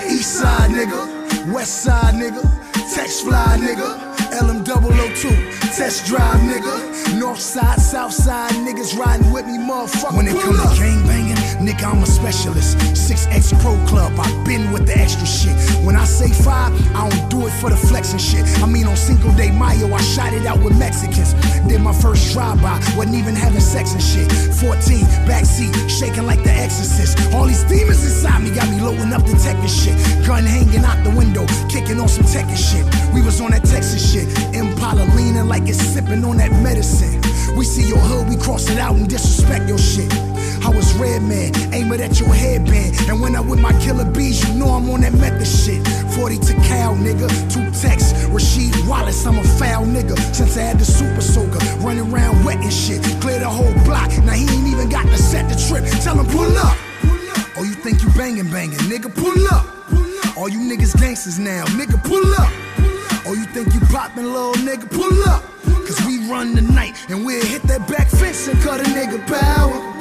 [0.10, 1.54] East side, nigga.
[1.54, 2.42] West side, nigga.
[2.96, 4.15] Text fly, nigga.
[4.36, 5.32] LM002.
[5.76, 7.20] Test drive, nigga.
[7.20, 10.18] North side, south side, niggas riding with me, motherfucker.
[10.18, 12.78] When it come to gang banging, nigga, I'm a specialist.
[12.78, 15.56] 6X Pro Club, I've been with the extra shit.
[15.86, 18.44] When I say five, I don't do it for the flexing shit.
[18.62, 21.34] I mean, on Cinco de Mayo, I shot it out with Mexicans.
[21.86, 24.26] My first drive-by, wasn't even having sex and shit.
[24.58, 27.32] 14, backseat, shaking like the exorcist.
[27.32, 29.94] All these demons inside me got me loading up the tech and shit.
[30.26, 32.84] Gun hanging out the window, kicking on some tech and shit.
[33.14, 34.26] We was on that Texas shit.
[34.56, 37.22] Impala leaning like it's sipping on that medicine.
[37.56, 40.12] We see your hood, we cross it out and disrespect your shit.
[40.76, 43.00] I was red man, aim it at your headband.
[43.08, 45.80] And when I with my killer bees, you know I'm on that method shit.
[46.12, 47.30] 40 to Cal, nigga.
[47.48, 50.20] Two texts, Rasheed Wallace, I'm a foul nigga.
[50.36, 53.02] Since I had the super soaker, running around wet and shit.
[53.22, 55.86] Clear the whole block, now he ain't even got to set the trip.
[56.04, 56.76] Tell him pull up.
[57.56, 59.66] Oh, you think you banging, banging, nigga, pull up.
[60.36, 62.52] All you niggas gangsters now, nigga, pull up.
[63.26, 65.42] Oh, you think you poppin', little nigga, pull up.
[65.88, 69.26] Cause we run the night and we'll hit that back fence and cut a nigga
[69.28, 69.95] power.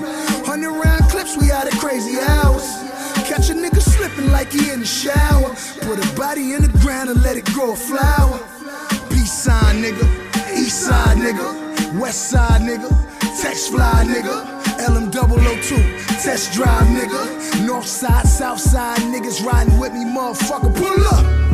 [0.55, 2.63] Hundred round clips, we out at crazy hours.
[3.27, 5.49] Catch a nigga slipping like he in the shower.
[5.81, 8.39] Put a body in the ground and let it grow a flower.
[9.11, 10.07] Peace sign, nigga.
[10.57, 11.99] East side, nigga.
[11.99, 12.89] West side, nigga.
[13.43, 14.47] Text fly, nigga.
[14.79, 16.23] LM002.
[16.23, 17.67] Test drive, nigga.
[17.67, 20.73] North side, south side, niggas riding with me, motherfucker.
[20.73, 21.54] Pull up.